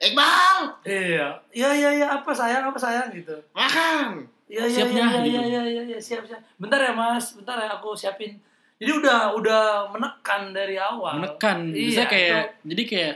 Iqbal, 0.00 0.80
iya 0.82 1.28
iya 1.50 1.68
iya 1.70 1.90
iya 1.94 2.06
apa 2.10 2.32
sayang 2.32 2.64
apa 2.64 2.76
sayang 2.76 3.12
gitu 3.12 3.36
makan. 3.52 4.24
Iya 4.46 4.64
iya 4.64 4.76
Siapnya, 4.82 5.04
iya 5.04 5.20
gitu. 5.20 5.28
iya 5.30 5.42
iya 5.44 5.62
iya 5.62 5.82
iya 5.86 5.98
siap 5.98 6.24
siap. 6.24 6.40
Bentar 6.56 6.80
ya 6.80 6.90
Mas, 6.90 7.36
bentar 7.36 7.54
ya 7.54 7.70
aku 7.70 7.92
siapin. 7.92 8.40
Jadi 8.76 8.90
udah 8.90 9.30
udah 9.32 9.62
menekan 9.88 10.50
dari 10.50 10.74
awal. 10.74 11.20
Menekan. 11.20 11.68
Iya, 11.68 11.84
Bisa 11.86 12.02
kayak 12.04 12.32
itu- 12.32 12.52
jadi 12.66 12.82
kayak 12.86 13.14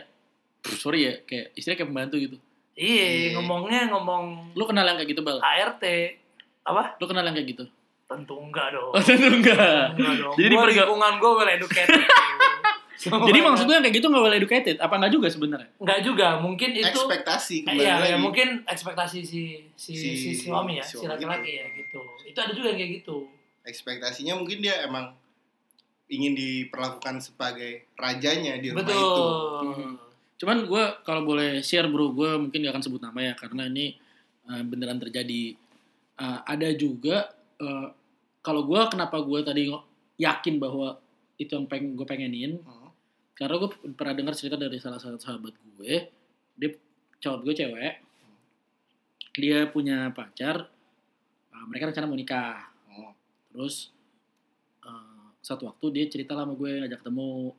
pff, 0.60 0.76
sorry 0.78 1.00
ya, 1.02 1.14
kayak 1.22 1.46
istilahnya 1.54 1.78
kayak 1.78 1.90
pembantu 1.90 2.16
gitu. 2.18 2.36
Iya, 2.74 3.04
Iya. 3.06 3.28
ngomongnya 3.34 3.80
ngomong 3.88 4.24
Lu 4.52 4.64
kenal 4.64 4.84
yang 4.84 4.94
kayak 4.94 5.10
gitu, 5.10 5.22
Bal? 5.22 5.40
ART. 5.40 5.84
Apa? 6.62 6.82
Lu 6.96 7.06
kenal 7.06 7.24
yang 7.24 7.32
kayak 7.32 7.48
gitu? 7.50 7.64
Tentu 8.04 8.36
enggak 8.36 8.70
dong. 8.70 8.92
Oh, 8.92 9.00
tentu 9.00 9.24
enggak. 9.26 9.96
Enggak 9.96 10.14
dong. 10.20 10.34
Jadi 10.36 10.52
Gua 10.52 10.62
perga- 10.62 10.84
lingkungan 10.84 11.12
gue 11.16 11.30
well 11.32 11.50
educated. 11.50 12.02
Jadi 12.96 13.38
maksud 13.40 13.64
lu 13.64 13.72
yang 13.72 13.82
kayak 13.82 13.96
gitu 13.96 14.06
gak 14.06 14.22
well 14.22 14.32
educated? 14.32 14.76
Apa 14.78 14.94
enggak 14.96 15.12
juga 15.12 15.26
sebenarnya? 15.26 15.68
enggak 15.76 16.00
juga, 16.00 16.28
mungkin 16.38 16.70
itu 16.72 16.86
Ekspektasi 16.86 17.56
kembali 17.62 17.80
Iya, 17.80 17.94
lagi. 17.96 18.10
ya 18.10 18.16
mungkin 18.16 18.48
ekspektasi 18.64 19.18
si 19.20 19.42
si 19.74 19.92
si, 19.92 20.10
Si- 20.14 20.38
suami 20.40 20.78
ya, 20.78 20.84
si 20.84 21.02
laki-laki 21.02 21.50
gitu. 21.50 21.58
ya 21.58 21.66
gitu. 21.74 22.00
Itu 22.24 22.38
ada 22.38 22.52
juga 22.52 22.70
yang 22.70 22.78
kayak 22.78 22.92
gitu. 22.98 23.16
Ekspektasinya 23.62 24.34
mungkin 24.34 24.60
dia 24.60 24.84
emang 24.84 25.10
ingin 26.06 26.32
diperlakukan 26.32 27.18
sebagai 27.18 27.88
rajanya 27.94 28.56
di 28.56 28.70
rumah 28.70 28.84
Betul. 28.84 29.00
itu. 29.00 29.24
Hmm. 29.74 29.94
Cuman 30.36 30.58
gue 30.64 30.84
kalau 31.02 31.22
boleh 31.24 31.58
share 31.60 31.86
bro, 31.86 32.10
gue 32.10 32.30
mungkin 32.36 32.60
gak 32.60 32.72
akan 32.72 32.84
sebut 32.84 33.00
nama 33.00 33.18
ya 33.22 33.34
karena 33.34 33.66
ini 33.66 33.96
uh, 34.44 34.62
beneran 34.62 34.98
terjadi. 34.98 35.56
Uh, 36.14 36.38
ada 36.44 36.70
juga 36.70 37.26
uh, 37.58 37.90
kalau 38.38 38.62
gue 38.62 38.80
kenapa 38.86 39.18
gue 39.18 39.40
tadi 39.40 39.62
yakin 40.16 40.56
bahwa 40.56 41.00
itu 41.34 41.50
yang 41.50 41.66
pengen 41.66 41.96
gue 41.96 42.04
pengenin 42.04 42.60
Hmm. 42.60 42.83
Karena 43.34 43.54
gue 43.58 43.70
pernah 43.92 44.14
dengar 44.14 44.34
cerita 44.34 44.54
dari 44.54 44.78
salah 44.78 44.98
satu 44.98 45.18
sahabat 45.18 45.52
gue 45.52 45.94
dia 46.54 46.70
cowok 47.18 47.40
gue 47.42 47.54
cewek 47.56 47.94
dia 49.34 49.66
punya 49.66 50.14
pacar 50.14 50.70
uh, 51.50 51.64
mereka 51.66 51.90
rencana 51.90 52.06
mau 52.06 52.14
nikah 52.14 52.70
Hmm. 52.86 53.10
terus 53.50 53.90
uh, 54.86 55.34
satu 55.42 55.66
waktu 55.66 55.86
dia 55.90 56.04
cerita 56.06 56.30
lah 56.32 56.46
sama 56.46 56.54
gue 56.54 56.86
ngajak 56.86 57.02
ketemu 57.02 57.50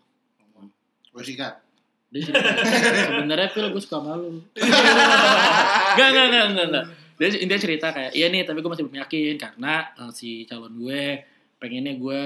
Gue 1.11 1.23
sikat. 1.23 1.59
dia 2.07 2.21
cerita 2.23 2.43
sebenarnya 3.11 3.51
pil 3.51 3.67
gue 3.67 3.83
suka 3.83 3.99
malu 3.99 4.39
Gak, 5.99 6.09
gak, 6.11 6.27
gak, 6.27 6.45
gak, 6.55 6.67
gak. 6.71 6.85
Dia 7.15 7.27
intinya 7.39 7.59
cerita 7.59 7.87
kayak, 7.91 8.11
iya 8.11 8.27
nih 8.27 8.43
tapi 8.43 8.59
gue 8.59 8.67
masih 8.67 8.83
belum 8.87 8.99
yakin 8.99 9.35
karena 9.35 9.91
uh, 9.95 10.11
si 10.11 10.43
calon 10.43 10.75
gue 10.75 11.23
pengennya 11.55 11.95
gue 11.95 12.19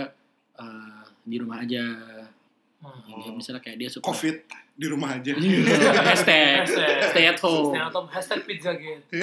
uh, 0.58 1.02
di 1.22 1.36
rumah 1.38 1.62
aja. 1.62 1.86
Hmm. 2.80 3.20
Dia 3.20 3.32
misalnya 3.36 3.60
kayak 3.60 3.76
dia 3.76 3.90
suka 3.92 4.08
Covid 4.08 4.36
di 4.80 4.88
rumah 4.88 5.20
aja. 5.20 5.36
hashtag 6.10 6.64
Hashtag. 6.64 7.12
stay 7.12 7.26
at 7.28 7.40
home. 7.44 7.76
Stay 7.76 7.84
at 7.84 7.92
home, 7.92 8.08
hashtag 8.08 8.40
pizza 8.48 8.72
gate. 8.72 9.04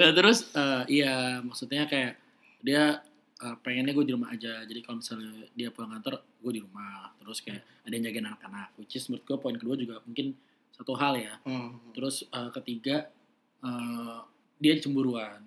nah 0.00 0.10
terus 0.10 0.50
uh, 0.58 0.82
iya 0.90 1.38
maksudnya 1.38 1.86
kayak 1.86 2.18
dia 2.62 2.98
uh, 3.42 3.56
pengennya 3.62 3.94
gue 3.94 4.04
di 4.10 4.14
rumah 4.14 4.34
aja. 4.34 4.62
Jadi 4.66 4.80
kalau 4.82 4.98
misalnya 4.98 5.46
dia 5.54 5.68
pulang 5.70 5.94
kantor, 5.98 6.18
gue 6.42 6.52
di 6.58 6.60
rumah. 6.62 7.14
Terus 7.22 7.38
kayak 7.42 7.62
ada 7.86 7.92
yang 7.94 8.04
jagain 8.10 8.26
anak-anak. 8.26 8.68
Which 8.78 8.98
is 8.98 9.06
menurut 9.06 9.24
gue 9.26 9.36
poin 9.38 9.56
kedua 9.58 9.74
juga 9.78 10.02
mungkin 10.02 10.34
satu 10.74 10.98
hal 10.98 11.14
ya. 11.18 11.34
Hmm. 11.46 11.78
Terus 11.94 12.26
uh, 12.34 12.50
ketiga 12.54 13.06
uh, 13.62 14.26
dia 14.58 14.78
cemburuan. 14.78 15.42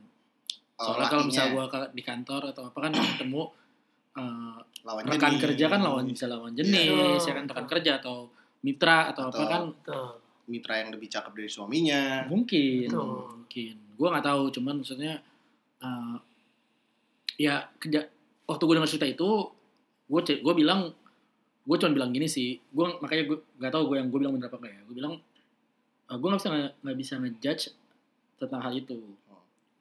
Oh, 0.76 0.92
Soalnya 0.92 1.08
kalau 1.08 1.24
lakinya. 1.28 1.32
misalnya 1.32 1.52
gue 1.56 1.66
di 1.96 2.04
kantor 2.04 2.42
atau 2.52 2.64
apa 2.68 2.78
kan 2.80 2.92
ketemu 2.92 3.42
uh, 4.16 4.58
lawan 4.84 5.04
rekan 5.06 5.36
jenis. 5.36 5.44
kerja 5.44 5.66
kan 5.68 5.80
lawan 5.82 6.06
bisa 6.06 6.26
lawan 6.26 6.54
jenis, 6.54 7.20
Iya. 7.20 7.20
ya 7.22 7.34
kan 7.36 7.46
rekan 7.46 7.68
kerja 7.68 7.92
atau 8.00 8.30
mitra 8.62 9.12
atau, 9.12 9.30
apa 9.30 9.38
Atau- 9.38 9.50
kan 9.50 9.64
Tuh. 9.84 10.12
mitra 10.46 10.74
yang 10.78 10.90
lebih 10.90 11.10
cakep 11.10 11.32
dari 11.34 11.50
suaminya. 11.50 12.26
mungkin 12.26 12.86
Betul. 12.88 13.46
mungkin. 13.46 13.76
Gue 13.96 14.08
nggak 14.12 14.26
tahu, 14.26 14.44
cuman 14.52 14.76
maksudnya 14.80 15.14
uh, 15.80 16.18
ya 17.36 17.68
kerja 17.78 18.08
waktu 18.46 18.64
gue 18.64 18.76
dengar 18.76 18.90
cerita 18.90 19.08
itu 19.08 19.30
gue 20.06 20.22
gue 20.22 20.54
bilang 20.56 20.94
gue 21.66 21.76
cuma 21.82 21.92
bilang 21.92 22.14
gini 22.14 22.30
sih 22.30 22.62
gue 22.62 22.86
makanya 23.02 23.24
gue 23.26 23.38
nggak 23.58 23.74
tahu 23.74 23.84
gue 23.90 23.98
yang 23.98 24.08
gue 24.14 24.20
bilang 24.22 24.34
bener 24.38 24.48
apa 24.48 24.58
enggak 24.62 24.72
ya 24.72 24.82
gue 24.86 24.96
bilang 24.96 25.14
uh, 26.06 26.16
gue 26.16 26.28
nggak 26.30 26.40
bisa 26.40 26.50
nggak 26.80 26.98
bisa 26.98 27.14
ngejudge 27.18 27.64
tentang 28.38 28.62
hal 28.62 28.72
itu 28.72 29.02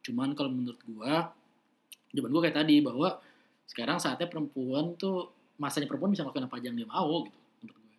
cuman 0.02 0.32
kalau 0.32 0.48
menurut 0.50 0.80
gue 0.80 1.12
jawaban 2.10 2.30
gue 2.32 2.42
kayak 2.42 2.56
tadi 2.56 2.76
bahwa 2.80 3.20
sekarang 3.64 3.96
saatnya 3.96 4.26
perempuan 4.26 4.94
tuh 4.94 5.28
masanya 5.56 5.86
perempuan 5.86 6.10
bisa 6.10 6.22
ngelakuin 6.22 6.46
apa 6.46 6.56
aja 6.56 6.66
yang 6.68 6.78
dia 6.78 6.88
mau 6.88 7.24
gitu 7.24 7.38
menurut 7.60 7.80
gue 7.80 7.98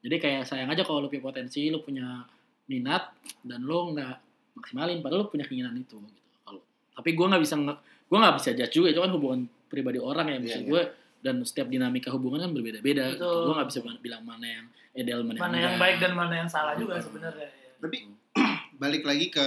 jadi 0.00 0.16
kayak 0.16 0.42
sayang 0.44 0.68
aja 0.68 0.82
kalau 0.82 1.02
lu 1.02 1.08
punya 1.08 1.24
potensi 1.24 1.68
lu 1.68 1.80
punya 1.80 2.24
minat 2.66 3.10
dan 3.42 3.62
lu 3.62 3.92
nggak 3.92 4.16
maksimalin 4.54 5.00
padahal 5.00 5.24
lu 5.24 5.30
punya 5.30 5.44
keinginan 5.44 5.74
itu 5.74 5.96
gitu 5.96 6.20
kalau 6.42 6.60
tapi 6.92 7.10
gue 7.12 7.26
nggak 7.26 7.42
bisa 7.42 7.54
gue 7.80 8.18
nggak 8.18 8.36
bisa 8.36 8.50
judge 8.52 8.74
juga 8.74 8.88
itu 8.90 9.00
kan 9.00 9.10
hubungan 9.10 9.40
pribadi 9.66 9.98
orang 9.98 10.26
ya 10.26 10.38
maksud 10.38 10.62
Iya, 10.62 10.70
gue 10.70 10.82
dan 11.20 11.36
setiap 11.44 11.68
dinamika 11.68 12.08
hubungan 12.10 12.40
kan 12.40 12.50
berbeda-beda 12.50 13.12
gitu. 13.12 13.22
Gue 13.22 13.52
nggak 13.52 13.68
bisa 13.68 13.78
bilang 14.00 14.24
mana 14.24 14.46
yang 14.48 14.66
ideal 14.96 15.20
mana, 15.20 15.36
Mana 15.38 15.52
yang 15.54 15.76
enggak. 15.76 15.82
baik 15.84 15.96
dan 16.00 16.12
mana 16.16 16.34
yang 16.34 16.48
salah 16.48 16.72
juga 16.74 16.96
sebenarnya. 16.96 17.44
ya. 17.46 17.70
Tapi 17.76 17.96
balik 18.82 19.04
lagi 19.04 19.28
ke 19.28 19.46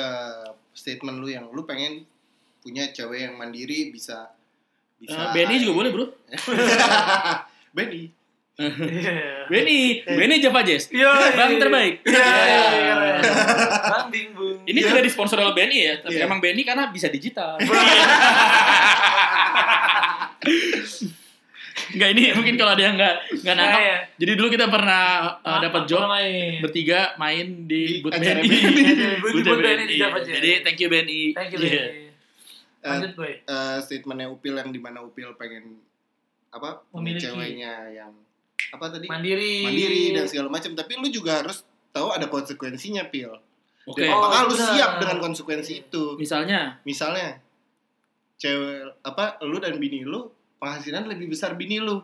statement 0.71 1.17
lu 1.17 1.27
yang 1.27 1.49
lu 1.49 1.65
pengen 1.65 2.05
punya 2.61 2.93
cewek 2.93 3.25
yang 3.25 3.35
mandiri 3.35 3.89
bisa 3.89 4.29
Eh, 5.03 5.05
bisa 5.05 5.31
Benny 5.31 5.55
juga 5.59 5.73
boleh 5.75 5.89
bro 5.89 6.05
Benny. 7.75 8.07
Iya. 8.53 9.49
Benny 9.49 9.79
Benny 10.05 10.37
Java 10.37 10.61
Jazz 10.61 10.87
Iya, 10.87 11.09
Bang 11.33 11.51
iya. 11.51 11.59
terbaik. 11.59 11.93
Iya, 12.03 12.21
iya, 12.21 12.63
iya, 12.69 12.93
iya. 12.95 13.17
Bang 13.83 14.07
Bing 14.07 14.29
Bung. 14.31 14.61
ini 14.63 14.79
tidak 14.79 15.03
disponsori 15.03 15.41
oleh 15.41 15.51
Benny 15.53 15.77
ya 15.83 15.99
tapi 15.99 16.15
Iya. 16.15 16.23
emang 16.23 16.37
Benny 16.37 16.61
karena 16.61 16.87
bisa 16.87 17.07
digital 17.07 17.57
Enggak 21.93 22.09
ini 22.09 22.23
mungkin 22.31 22.55
kalau 22.55 22.73
ada 22.73 22.83
yang 22.83 22.95
nggak 22.95 23.15
nggak 23.43 23.55
nangkap. 23.55 23.79
Iya. 23.79 23.95
Jadi 24.15 24.31
dulu 24.33 24.47
kita 24.49 24.65
pernah 24.67 25.03
uh, 25.37 25.59
dapat 25.59 25.81
Apa 25.83 25.89
job 25.89 26.01
main. 26.07 26.57
bertiga 26.59 26.99
main 27.17 27.45
di 27.65 27.81
Di 27.87 28.01
Boot 28.01 28.13
acara 28.13 28.39
BNI. 28.39 28.49
BNI. 28.49 29.33
Di 29.33 29.41
Boot 29.43 29.59
BNI 29.59 29.85
Iya. 29.91 30.07
Jadi 30.21 30.51
thank 30.61 30.77
you 30.77 30.87
BNI. 30.87 31.21
Thank 31.33 31.49
you, 31.53 31.59
Iya. 31.59 31.69
Benny. 31.83 32.02
Lanjut, 32.85 33.11
boy. 33.15 33.33
Eh, 33.39 33.77
statementnya 33.79 34.27
Upil 34.27 34.53
yang 34.53 34.69
di 34.69 34.77
mana 34.77 34.99
Upil 34.99 35.31
pengen 35.33 35.79
apa 36.49 36.83
Memiliki. 36.91 37.25
ceweknya 37.25 37.71
yang 37.89 38.11
apa 38.69 38.85
tadi 38.87 39.05
Mandiri. 39.05 39.63
mandiri 39.63 40.03
dan 40.11 40.25
segala 40.25 40.49
macam 40.49 40.71
tapi 40.71 40.93
lu 40.95 41.07
juga 41.07 41.39
harus 41.39 41.61
tahu 41.89 42.09
ada 42.09 42.25
konsekuensinya 42.25 43.05
pil 43.05 43.33
Oke. 43.83 43.99
Dan 43.99 44.13
apakah 44.13 44.45
lu 44.45 44.53
benar. 44.53 44.69
siap 44.69 44.91
dengan 44.97 45.17
konsekuensi 45.19 45.73
itu 45.81 46.03
Misalnya 46.15 46.77
misalnya 46.83 47.41
cewek 48.35 48.99
apa 49.01 49.39
lu 49.41 49.57
dan 49.57 49.75
bini 49.75 50.03
lu 50.03 50.27
penghasilan 50.57 51.05
lebih 51.05 51.29
besar 51.29 51.53
bini 51.53 51.77
lu 51.77 51.99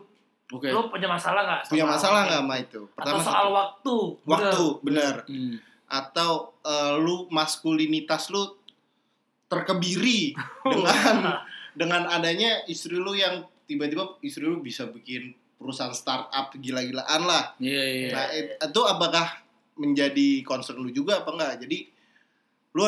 oke. 0.48 0.66
Lu 0.66 0.88
punya 0.88 1.06
masalah 1.06 1.42
nggak? 1.42 1.62
punya 1.68 1.86
masalah 1.86 2.20
nggak 2.26 2.40
sama 2.40 2.54
itu 2.58 2.82
Atau 2.94 3.16
soal 3.16 3.46
satu. 3.46 3.54
waktu. 3.54 3.96
waktu 4.26 4.66
benar 4.82 5.14
Hmm. 5.24 5.56
atau 5.86 6.32
eh, 6.60 6.92
lu 6.96 7.26
maskulinitas 7.28 8.28
lu 8.28 8.59
terkebiri 9.50 10.32
dengan 10.64 11.42
dengan 11.70 12.02
adanya 12.08 12.62
istri 12.64 12.94
lu 12.94 13.12
yang 13.12 13.42
tiba-tiba 13.66 14.18
istri 14.20 14.42
lu 14.42 14.58
bisa 14.58 14.86
bikin 14.86 15.30
perusahaan 15.54 15.92
startup 15.92 16.54
gila-gilaan 16.54 17.22
lah. 17.22 17.52
Iya 17.58 17.84
iya. 17.84 18.08
Nah, 18.10 18.26
it- 18.30 18.56
itu 18.56 18.80
apakah 18.82 19.26
menjadi 19.76 20.40
concern 20.40 20.78
lu 20.78 20.88
juga 20.88 21.20
apa 21.20 21.30
enggak? 21.30 21.54
Jadi 21.60 21.78
lu 22.72 22.84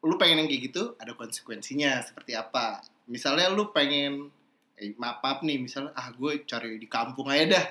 lu 0.00 0.14
pengen 0.16 0.40
yang 0.40 0.48
kayak 0.48 0.62
gitu, 0.66 0.82
ada 0.96 1.12
konsekuensinya 1.12 2.00
seperti 2.00 2.32
apa? 2.32 2.80
Misalnya 3.06 3.48
lu 3.48 3.68
pengen 3.68 4.32
eh 4.74 4.96
maaf, 4.96 5.20
maaf 5.20 5.38
nih, 5.40 5.60
misalnya 5.60 5.92
ah 5.92 6.08
gue 6.08 6.40
cari 6.42 6.76
di 6.76 6.88
kampung 6.88 7.28
aja 7.28 7.44
dah. 7.52 7.66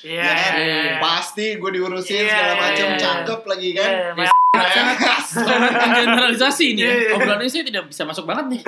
Iya, 0.00 0.20
ya 0.20 0.32
kan? 0.32 0.52
iya, 0.54 0.76
iya. 0.84 0.94
pasti 0.98 1.46
gue 1.56 1.70
diurusin 1.72 2.14
Iya, 2.14 2.28
segala 2.28 2.54
macam 2.58 2.86
iya, 2.86 2.92
iya. 2.92 3.00
cakep 3.00 3.40
lagi 3.42 3.70
kan 3.72 3.90
Iya, 3.90 4.04
Ya, 4.04 4.12
Mas- 4.12 4.28
sangat 4.28 4.43
generalisasi 5.96 6.64
ini 6.70 6.80
Iya, 6.80 6.88
ya. 6.88 6.96
iya. 6.96 7.10
Obrolannya 7.14 7.48
saya 7.48 7.64
tidak 7.64 7.84
bisa 7.86 8.02
masuk 8.02 8.24
banget 8.24 8.46
nih. 8.50 8.60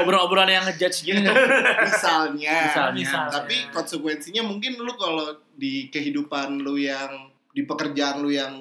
Obrolan-obrolan 0.00 0.50
yang 0.50 0.64
ngejudge 0.64 0.98
gini. 1.02 1.22
misalnya 1.22 2.56
Misalnya. 2.66 2.92
Misalnya. 2.94 3.32
tapi 3.32 3.56
konsekuensinya 3.70 4.42
mungkin 4.42 4.76
lu 4.76 4.92
kalau 4.94 5.26
di 5.52 5.88
kehidupan 5.88 6.60
lu 6.60 6.76
yang 6.76 7.10
di 7.48 7.62
pekerjaan 7.62 8.18
lu 8.18 8.28
yang 8.28 8.54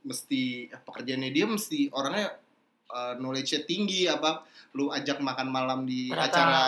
mesti 0.00 0.42
eh, 0.66 0.80
pekerjaannya 0.80 1.30
dia 1.30 1.44
mesti 1.44 1.88
orangnya 1.90 2.28
eh, 2.86 3.14
knowledge-nya 3.16 3.64
tinggi 3.64 4.04
apa 4.04 4.44
lu 4.72 4.88
ajak 4.88 5.18
makan 5.18 5.48
malam 5.48 5.82
di 5.82 6.08
Ternyata- 6.08 6.28
acara 6.30 6.64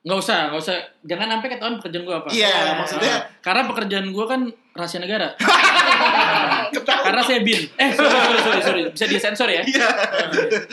Nggak 0.00 0.16
usah, 0.18 0.48
nggak 0.48 0.62
usah. 0.64 0.76
Jangan 1.02 1.28
sampai 1.28 1.48
ketahuan 1.50 1.76
pekerjaan 1.76 2.04
gue 2.04 2.16
apa. 2.16 2.28
iya 2.30 2.48
Iya. 2.48 2.72
maksudnya 2.72 3.16
Karena 3.40 3.68
pekerjaan 3.68 4.08
gue 4.08 4.24
kan 4.24 4.40
rahasia 4.72 4.96
negara. 4.96 5.36
Karena 6.80 7.20
saya 7.20 7.40
bin. 7.40 7.60
Eh, 7.72 7.90
sorry, 7.90 8.08
sorry, 8.08 8.38
sorry, 8.38 8.60
sorry. 8.62 8.82
Bisa 8.90 9.06
disensor 9.06 9.48
ya? 9.48 9.62
iya 9.62 9.88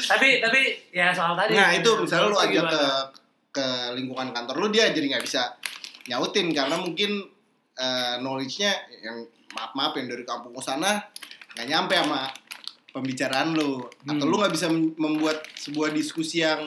tapi 0.08 0.40
tapi 0.40 0.62
ya 0.90 1.10
soal 1.12 1.34
tadi. 1.34 1.54
nah 1.54 1.70
itu 1.72 1.90
misalnya 1.98 2.28
lu 2.28 2.38
ajak 2.40 2.64
ke 2.66 2.82
ke 3.52 3.68
lingkungan 3.94 4.30
kantor 4.30 4.56
lu 4.58 4.68
dia 4.68 4.90
jadi 4.90 5.06
nggak 5.08 5.24
bisa 5.24 5.50
nyautin 6.08 6.52
karena 6.52 6.76
mungkin 6.76 7.26
eh, 7.74 8.16
knowledge-nya 8.18 8.72
yang 9.00 9.18
maaf 9.50 9.72
maaf 9.74 9.94
yang 9.94 10.08
dari 10.08 10.24
kampung 10.24 10.52
ke 10.52 10.62
sana 10.62 10.98
nggak 11.54 11.68
nyampe 11.68 11.94
sama 11.96 12.22
pembicaraan 12.88 13.54
lu 13.54 13.82
atau 13.82 14.14
Hmm. 14.16 14.22
lu 14.24 14.36
nggak 14.36 14.54
bisa 14.54 14.68
mem- 14.68 14.96
membuat 14.96 15.42
sebuah 15.54 15.90
diskusi 15.92 16.42
yang 16.42 16.64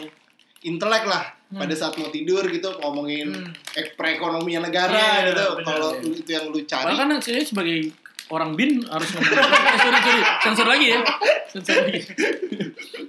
intelek 0.60 1.04
lah 1.04 1.24
Hmm. 1.48 1.58
pada 1.58 1.74
saat 1.74 1.94
mau 1.96 2.06
tidur 2.08 2.46
gitu 2.46 2.70
ngomongin 2.76 3.26
Hmm. 3.28 3.50
eh, 3.74 3.90
perekonomian 3.92 4.62
negara 4.62 4.94
Iya, 5.20 5.30
gitu 5.30 5.46
kalau 5.64 5.90
itu 6.00 6.22
yang 6.28 6.46
lu 6.46 6.62
cari 6.62 6.84
Padahal 6.86 7.08
kan 7.08 7.18
saya 7.18 7.42
sebagai 7.42 7.90
orang 8.30 8.54
bin 8.54 8.80
harus 8.86 9.08
ngomong. 9.10 9.34
Eh, 9.34 9.78
sorry, 9.78 10.00
sorry. 10.00 10.22
Sensor 10.40 10.66
lagi 10.66 10.86
ya. 10.88 10.98
Sensor 11.46 11.74
lagi. 11.82 11.98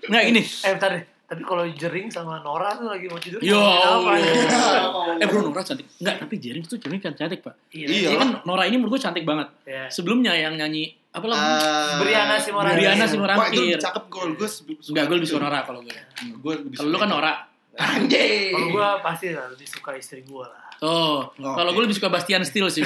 Nggak 0.05 0.21
gini. 0.27 0.41
Eh 0.41 0.71
bentar 0.73 0.89
deh. 0.91 1.03
Tapi 1.31 1.47
kalau 1.47 1.63
Jering 1.63 2.11
sama 2.11 2.43
Nora 2.43 2.75
tuh 2.75 2.91
lagi 2.91 3.07
mau 3.07 3.15
tidur. 3.15 3.39
Ya 3.39 3.55
ngomongin 3.55 4.35
apa? 4.51 4.67
Allah. 4.83 5.15
Eh 5.23 5.25
bro 5.29 5.39
Nora 5.47 5.63
cantik. 5.63 5.87
Enggak, 6.03 6.15
tapi 6.19 6.35
Jering 6.43 6.65
tuh 6.67 6.75
Jering 6.75 6.99
kan 6.99 7.15
cantik 7.15 7.39
pak. 7.39 7.55
Iya. 7.71 7.87
Iya. 7.87 8.09
Iya 8.11 8.17
kan 8.19 8.29
Nora 8.43 8.67
ini 8.67 8.75
menurut 8.75 8.99
gue 8.99 9.01
cantik 9.07 9.23
banget. 9.23 9.47
Iya. 9.63 9.87
Sebelumnya 9.87 10.35
yang 10.35 10.59
nyanyi 10.59 10.91
apa 11.15 11.25
lagu? 11.27 11.39
Eh, 11.39 11.95
Briana 12.03 12.35
Simorangkir. 12.35 12.83
Briana 12.83 13.05
Wah 13.39 13.47
itu 13.47 13.63
cakep 13.79 14.03
gue 14.11 14.23
gue 14.35 14.49
Enggak, 14.91 15.03
gue 15.07 15.15
lebih 15.21 15.29
suka 15.31 15.39
Nora 15.39 15.59
kalau 15.63 15.79
gue. 15.79 15.95
gue 16.19 16.53
lebih 16.67 16.75
Kalau 16.75 16.89
lu 16.91 16.97
kan. 16.99 17.07
Nora. 17.07 17.33
anjing 17.71 18.51
Kalau 18.51 18.67
gua 18.75 18.99
pasti 18.99 19.31
lah 19.31 19.47
lebih 19.47 19.63
suka 19.63 19.95
istri 19.95 20.27
gua 20.27 20.51
lah. 20.51 20.67
Oh, 20.81 21.29
Oke. 21.29 21.45
kalau 21.45 21.71
gue 21.77 21.83
lebih 21.85 21.93
suka 21.93 22.09
Bastian 22.09 22.41
Steel 22.41 22.65
sih. 22.73 22.81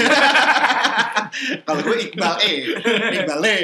kalau 1.68 1.80
gue 1.80 2.12
Iqbal 2.12 2.36
E 2.44 2.52
Iqbal 3.24 3.44
E 3.48 3.58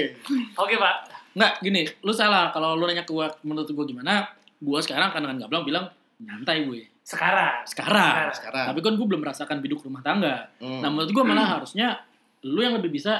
Oke 0.55 0.75
pak. 0.79 0.95
Enggak, 1.35 1.53
gini, 1.59 1.83
lu 2.03 2.15
salah. 2.15 2.51
Kalau 2.55 2.79
lu 2.79 2.87
nanya 2.87 3.03
ke 3.03 3.11
gue, 3.11 3.27
menurut 3.43 3.67
gue 3.67 3.85
gimana? 3.91 4.31
Gue 4.59 4.79
sekarang 4.79 5.11
kan 5.11 5.19
dengan 5.23 5.35
Gablang 5.47 5.63
bilang 5.67 5.85
nyantai 6.23 6.63
gue. 6.63 6.87
Sekarang. 7.03 7.67
Sekarang. 7.67 8.31
sekarang 8.31 8.65
Tapi 8.71 8.79
kan 8.79 8.93
gue 8.95 9.07
belum 9.07 9.21
merasakan 9.23 9.57
biduk 9.59 9.83
rumah 9.83 9.99
tangga. 9.99 10.47
Hmm. 10.63 10.79
Nah, 10.79 10.89
menurut 10.91 11.11
gue 11.11 11.23
malah 11.27 11.59
harusnya 11.59 11.99
lu 12.47 12.63
yang 12.63 12.79
lebih 12.79 12.87
bisa 12.87 13.19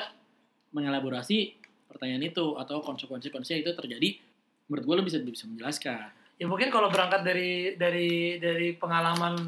mengelaborasi 0.72 1.60
pertanyaan 1.92 2.24
itu 2.24 2.56
atau 2.56 2.80
konsekuensi-konsekuensi 2.80 3.68
itu 3.68 3.72
terjadi. 3.76 4.10
Menurut 4.72 4.84
gue 4.88 4.96
lu 4.96 5.04
bisa 5.04 5.18
bisa 5.20 5.44
menjelaskan. 5.52 6.08
Ya 6.40 6.48
mungkin 6.48 6.72
kalau 6.72 6.88
berangkat 6.88 7.22
dari 7.22 7.76
dari 7.76 8.40
dari 8.40 8.74
pengalaman 8.80 9.46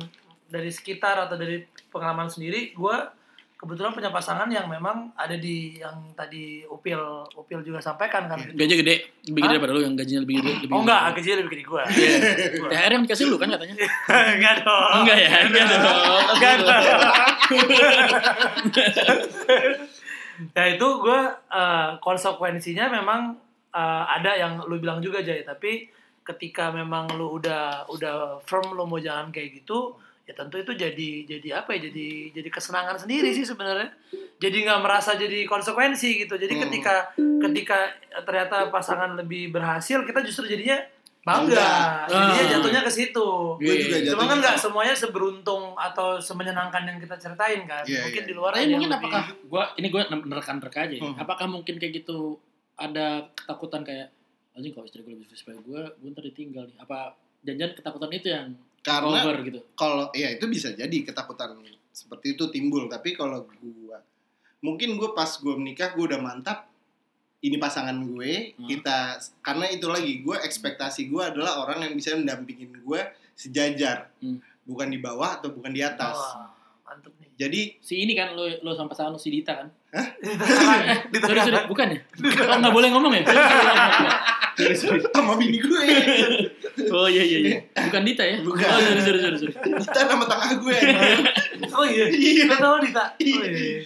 dari 0.54 0.70
sekitar 0.70 1.26
atau 1.26 1.34
dari 1.34 1.66
pengalaman 1.90 2.30
sendiri, 2.30 2.78
gua 2.78 3.10
kebetulan 3.58 3.96
punya 3.96 4.12
pasangan 4.12 4.52
yang 4.52 4.68
memang 4.68 5.16
ada 5.16 5.40
di 5.40 5.80
yang 5.80 6.12
tadi 6.14 6.68
Upil 6.68 7.00
Upil 7.34 7.64
juga 7.64 7.80
sampaikan 7.82 8.28
kan. 8.30 8.38
Gajinya 8.54 8.78
gede, 8.86 8.96
lebih 9.32 9.42
gede 9.42 9.54
daripada 9.58 9.72
lu 9.74 9.82
yang 9.82 9.96
gajinya 9.98 10.22
lebih 10.28 10.36
gede. 10.44 10.52
Lebih 10.68 10.76
Oh 10.76 10.84
enggak, 10.84 11.16
gajinya 11.18 11.38
lebih 11.42 11.52
gede 11.58 11.64
gua. 11.66 11.84
Iya. 11.88 12.10
Gua. 12.60 12.70
THR 12.70 12.92
yang 12.92 13.04
dikasih 13.08 13.26
lu 13.32 13.38
kan 13.42 13.48
katanya? 13.56 13.76
Enggak 14.38 14.56
dong. 14.62 14.92
Enggak 15.02 15.18
ya? 15.18 15.30
Enggak 15.48 15.66
dong. 15.72 16.26
Enggak 16.38 16.54
dong. 16.62 16.84
ya 20.58 20.64
itu 20.66 20.88
gue 21.00 21.22
konsekuensinya 22.02 22.90
memang 22.90 23.38
eh, 23.72 24.04
ada 24.12 24.32
yang 24.36 24.60
lu 24.66 24.82
bilang 24.82 25.00
juga 25.00 25.24
Jay 25.24 25.46
tapi 25.46 25.88
ketika 26.24 26.72
memang 26.72 27.12
lu 27.20 27.38
udah 27.38 27.86
udah 27.92 28.44
firm 28.48 28.74
lu 28.74 28.88
mau 28.88 29.00
jalan 29.00 29.30
kayak 29.30 29.64
gitu 29.64 29.96
ya 30.24 30.34
tentu 30.34 30.56
itu 30.56 30.72
jadi 30.72 31.10
jadi 31.28 31.50
apa 31.58 31.76
ya 31.76 31.88
jadi 31.88 32.08
jadi 32.32 32.48
kesenangan 32.48 32.96
sendiri 32.96 33.30
sih 33.30 33.44
sebenarnya 33.44 33.92
jadi 34.38 34.58
nggak 34.62 34.80
merasa 34.80 35.14
jadi 35.14 35.44
konsekuensi 35.44 36.24
gitu 36.24 36.36
jadi 36.36 36.54
Hmm. 36.54 36.64
ketika 36.64 36.94
ketika 37.42 37.78
ternyata 38.22 38.70
pasangan 38.70 39.14
lebih 39.14 39.52
berhasil 39.52 40.00
kita 40.02 40.22
justru 40.22 40.48
jadinya 40.48 40.80
bangga 41.20 42.04
jadinya 42.06 42.40
Ah. 42.40 42.52
jatuhnya 42.52 42.82
ke 42.82 42.92
situ 42.94 43.28
gue 43.58 43.76
juga 43.78 43.98
jatuh 43.98 44.12
Cuma 44.14 44.24
kan 44.26 44.38
nggak 44.40 44.58
semuanya 44.58 44.92
seberuntung 44.94 45.64
atau 45.74 46.16
semenyenangkan 46.18 46.84
yang 46.84 46.98
kita 46.98 47.16
ceritain 47.18 47.64
kan. 47.64 47.80
Iya, 47.82 48.04
mungkin 48.04 48.22
iya. 48.22 48.28
di 48.28 48.34
luar 48.34 48.52
Tapi 48.52 48.60
yang 48.62 48.72
mungkin 48.74 48.90
lebih- 48.90 49.08
apakah 49.08 49.24
gua 49.46 49.64
ini 49.74 49.88
gua 49.88 50.02
menerka-nerka 50.10 50.80
aja 50.82 50.94
ya. 50.94 51.02
Hmm. 51.02 51.16
Apakah 51.18 51.48
mungkin 51.48 51.76
kayak 51.78 51.94
gitu 51.98 52.40
ada 52.76 53.08
ketakutan 53.34 53.82
kayak 53.82 54.08
anjing 54.52 54.72
kalau 54.72 54.84
istri 54.84 55.00
gue 55.02 55.14
lebih 55.14 55.28
supaya 55.30 55.58
gue 55.58 55.82
gue 55.98 56.10
ntar 56.10 56.24
ditinggal 56.26 56.64
nih. 56.66 56.78
Apa 56.78 57.16
jangan 57.42 57.72
ketakutan 57.74 58.12
itu 58.12 58.28
yang 58.30 58.48
karena 58.84 59.18
over 59.18 59.38
gitu. 59.42 59.60
kalau 59.74 60.12
ya 60.12 60.28
itu 60.30 60.46
bisa 60.46 60.70
jadi 60.70 60.98
ketakutan 61.02 61.56
seperti 61.90 62.34
itu 62.34 62.50
timbul 62.50 62.86
tapi 62.86 63.14
kalau 63.14 63.48
gua 63.48 64.04
mungkin 64.60 64.96
gue 64.96 65.10
pas 65.12 65.30
gue 65.30 65.54
menikah 65.54 65.92
gue 65.92 66.04
udah 66.06 66.20
mantap 66.20 66.68
ini 67.40 67.56
pasangan 67.56 67.96
gue 67.98 68.54
Hmm. 68.54 68.66
kita 68.66 68.98
karena 69.40 69.66
itu 69.68 69.88
lagi 69.88 70.20
gue 70.20 70.36
ekspektasi 70.38 71.08
gue 71.08 71.20
adalah 71.22 71.60
orang 71.60 71.84
yang 71.84 71.94
bisa 71.94 72.14
mendampingin 72.14 72.72
gue 72.74 73.02
sejajar 73.34 74.12
Hmm. 74.18 74.40
bukan 74.64 74.88
di 74.88 74.98
bawah 74.98 75.38
atau 75.38 75.50
bukan 75.50 75.70
di 75.70 75.80
atas 75.80 76.16
Wah, 76.16 76.52
mantep 76.86 77.12
nih. 77.18 77.30
jadi 77.36 77.62
Si 77.80 78.00
ini 78.00 78.14
kan 78.14 78.32
lo 78.32 78.48
lo 78.58 78.72
sama 78.72 78.88
pasangan 78.90 79.12
lo 79.12 79.18
si 79.18 79.30
Dita 79.30 79.54
kan? 79.54 79.68
Di 81.04 81.18
Sorry 81.20 81.40
tengah- 81.40 81.46
sorry 81.46 81.68
bukan 81.68 81.88
ya? 81.90 82.00
Oh 82.46 82.58
nggak 82.58 82.74
boleh 82.74 82.90
ngomong 82.90 83.14
ya? 83.14 83.24
Sorry, 84.54 84.76
sorry. 84.76 85.00
sama 85.14 85.34
bini 85.36 85.58
gue 85.58 85.84
Oh 86.90 87.06
iya 87.06 87.22
iya 87.22 87.38
iya. 87.40 87.58
Bukan 87.88 88.02
Dita 88.04 88.24
ya? 88.24 88.38
Bukan. 88.40 88.64
Oh 88.64 88.80
sorry 88.80 89.02
sorry 89.02 89.20
sorry. 89.20 89.38
sorry. 89.40 89.54
kita 89.82 90.00
nama 90.06 90.26
tengah 90.26 90.52
gue 90.58 90.78
Oh 91.78 91.86
iya. 91.86 92.06
Iya. 92.08 92.44
Kita 92.46 92.58
tahu 92.58 92.76
Dita. 92.82 93.06
Oh 93.14 93.44
iya. 93.44 93.82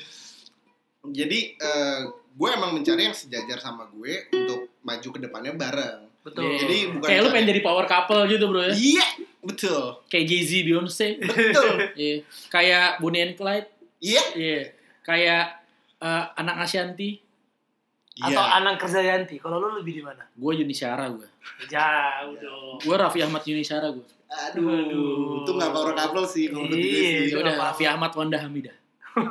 jadi 1.07 1.39
eh, 1.55 1.99
gue 2.09 2.49
emang 2.51 2.71
mencari 2.73 3.01
yang 3.03 3.15
sejajar 3.15 3.57
sama 3.57 3.87
gue 3.87 4.27
untuk 4.29 4.67
maju 4.81 5.09
ke 5.09 5.19
depannya 5.19 5.53
bareng 5.53 5.99
Betul. 6.21 6.43
Iya. 6.43 6.57
Jadi 6.59 6.77
bukan 6.91 7.07
Kayak 7.07 7.21
lu 7.21 7.29
pengen 7.31 7.47
jadi 7.47 7.61
power 7.61 7.85
couple 7.85 8.21
gitu 8.27 8.45
bro 8.45 8.61
ya? 8.61 8.73
iya 8.75 9.07
betul 9.39 10.03
Kayak 10.05 10.25
Jay 10.27 10.41
Z 10.43 10.51
Beyonce. 10.61 11.07
betul 11.17 11.71
Iya. 11.95 12.15
Kayak 12.47 12.87
Bonnie 12.99 13.23
and 13.23 13.33
Clyde. 13.33 13.67
iya 13.99 14.23
Iya. 14.33 14.61
Kayak 15.01 15.63
eh, 15.97 16.23
anak 16.35 16.55
Ashanti. 16.61 17.23
Atau 18.19 18.39
Iya. 18.39 18.55
Anang 18.55 18.75
Kerjayanti. 18.75 19.35
Kalau 19.37 19.57
lu 19.57 19.67
lebih 19.77 19.93
di 19.93 20.01
mana? 20.01 20.23
Gue 20.31 20.51
Yuni 20.55 20.71
Syara 20.71 21.07
gue. 21.07 21.25
Jauh 21.63 22.33
dong. 22.35 22.75
Gue 22.79 22.95
Raffi 22.95 23.19
Ahmad 23.21 23.41
Yuni 23.41 23.61
Syara 23.61 23.89
gue. 23.89 24.05
Aduh, 24.27 24.67
Aduh. 24.67 25.39
itu 25.39 25.49
gak 25.53 25.69
power 25.69 25.91
couple 25.93 26.25
sih 26.25 26.43
kalau 26.47 26.63
menurut 26.63 26.77
gue 26.77 26.89
Iya, 26.89 26.97
sih. 26.97 27.07
Ya 27.07 27.19
itu 27.27 27.35
udah 27.37 27.53
apa-apa. 27.53 27.67
Raffi 27.69 27.83
Ahmad 27.85 28.11
Wanda 28.13 28.37
Hamidah. 28.37 28.75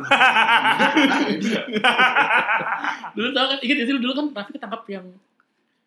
dulu 3.14 3.28
tau 3.30 3.44
kan, 3.46 3.58
inget 3.60 3.76
dulu 3.88 4.12
kan 4.12 4.24
Raffi 4.32 4.50
ketangkap 4.52 4.82
yang 4.88 5.04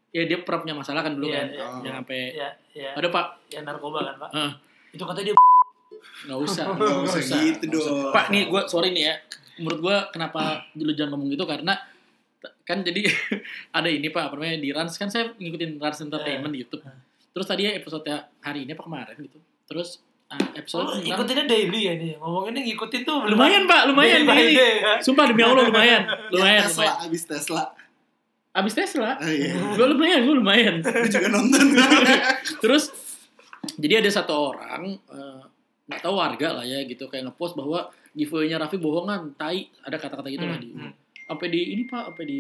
ya 0.09 0.21
dia 0.23 0.37
pernah 0.39 0.59
punya 0.63 0.73
masalah 0.73 1.01
kan 1.03 1.11
dulu 1.13 1.27
Iya, 1.27 1.35
kan, 1.35 1.47
iya. 1.51 1.65
yang 1.83 1.93
sampai 1.99 2.19
Ya, 2.31 2.47
ya. 2.73 2.89
ada 2.95 3.07
pak, 3.09 3.25
Ya 3.47 3.59
narkoba 3.61 3.99
kan, 4.03 4.15
Pak? 4.17 4.29
Eh. 4.33 4.51
Itu 4.91 5.03
katanya 5.03 5.25
dia 5.29 5.35
nggak 6.25 6.39
usah, 6.39 6.63
Nggak 6.73 6.97
usah 7.05 7.19
gitu 7.21 7.61
nggak 7.61 7.77
usah. 7.77 7.91
dong. 7.93 8.09
Pak 8.09 8.25
nih 8.29 8.41
gue 8.45 8.61
sorry 8.65 8.89
nih 8.89 9.03
ya, 9.03 9.13
menurut 9.57 9.79
gue 9.79 9.95
kenapa 10.09 10.41
dulu 10.71 10.89
jangan 10.91 11.09
ngomong 11.13 11.27
gitu 11.29 11.43
karena 11.43 11.73
kan 12.61 12.81
jadi 12.81 13.03
ada 13.77 13.87
ini 13.87 14.07
pak, 14.07 14.23
apa 14.25 14.33
namanya 14.33 14.57
di 14.57 14.69
Rans 14.69 14.95
kan 14.95 15.07
saya 15.07 15.33
ngikutin 15.33 15.75
Rans 15.75 15.99
Entertainment 15.99 16.49
di 16.49 16.59
YouTube. 16.59 16.83
Eh. 16.83 16.95
Terus 17.29 17.45
tadi 17.45 17.67
episode 17.67 18.07
hari 18.39 18.63
ini 18.63 18.71
apa 18.71 18.81
kemarin 18.81 19.15
gitu, 19.17 19.37
terus 19.63 19.99
ah, 20.27 20.39
episode 20.53 20.81
Oh, 20.81 20.93
tentang- 20.95 21.19
ikutinnya 21.19 21.45
daily 21.45 21.81
ya 21.81 21.93
nih. 21.95 22.13
Ngomonginnya 22.15 22.61
ngikutin 22.65 23.01
tuh 23.03 23.17
lumayan 23.25 23.63
pak, 23.65 23.81
lumayan 23.85 24.23
ini. 24.23 24.53
day, 24.53 24.73
ya. 24.79 24.93
Sumpah 24.99 25.25
demi 25.25 25.41
Allah 25.41 25.63
lumayan, 25.63 26.01
lumayan, 26.33 26.63
Tesla, 26.63 26.79
lumayan. 26.79 27.05
abis 27.05 27.23
Tesla. 27.25 27.63
Abis 28.49 28.73
Tesla, 28.73 29.09
Ah, 29.13 29.29
iya. 29.29 29.53
gue 29.53 29.87
lumayan, 29.87 30.19
gue 30.21 30.35
lumayan. 30.35 30.75
Gue 30.83 31.05
juga 31.07 31.29
nonton. 31.29 31.69
Terus 32.57 32.89
jadi 33.77 33.99
ada 33.99 34.09
satu 34.09 34.33
orang 34.51 34.97
eh, 34.97 35.41
nggak 35.85 36.01
tahu 36.01 36.13
warga 36.13 36.47
lah 36.53 36.65
ya 36.65 36.81
gitu 36.83 37.05
kayak 37.05 37.29
ngepost 37.29 37.53
bahwa 37.53 37.89
giveaway-nya 38.11 38.57
Raffi 38.57 38.77
bohongan, 38.77 39.33
tai, 39.35 39.69
ada 39.81 39.95
kata-kata 39.95 40.27
gitu 40.27 40.43
lah 40.43 40.57
Hmm, 40.57 40.65
di 40.65 40.69
hmm. 40.71 40.91
Sampai 41.29 41.47
di 41.47 41.61
ini 41.71 41.85
Pak, 41.85 42.03
sampai 42.11 42.25
di 42.25 42.39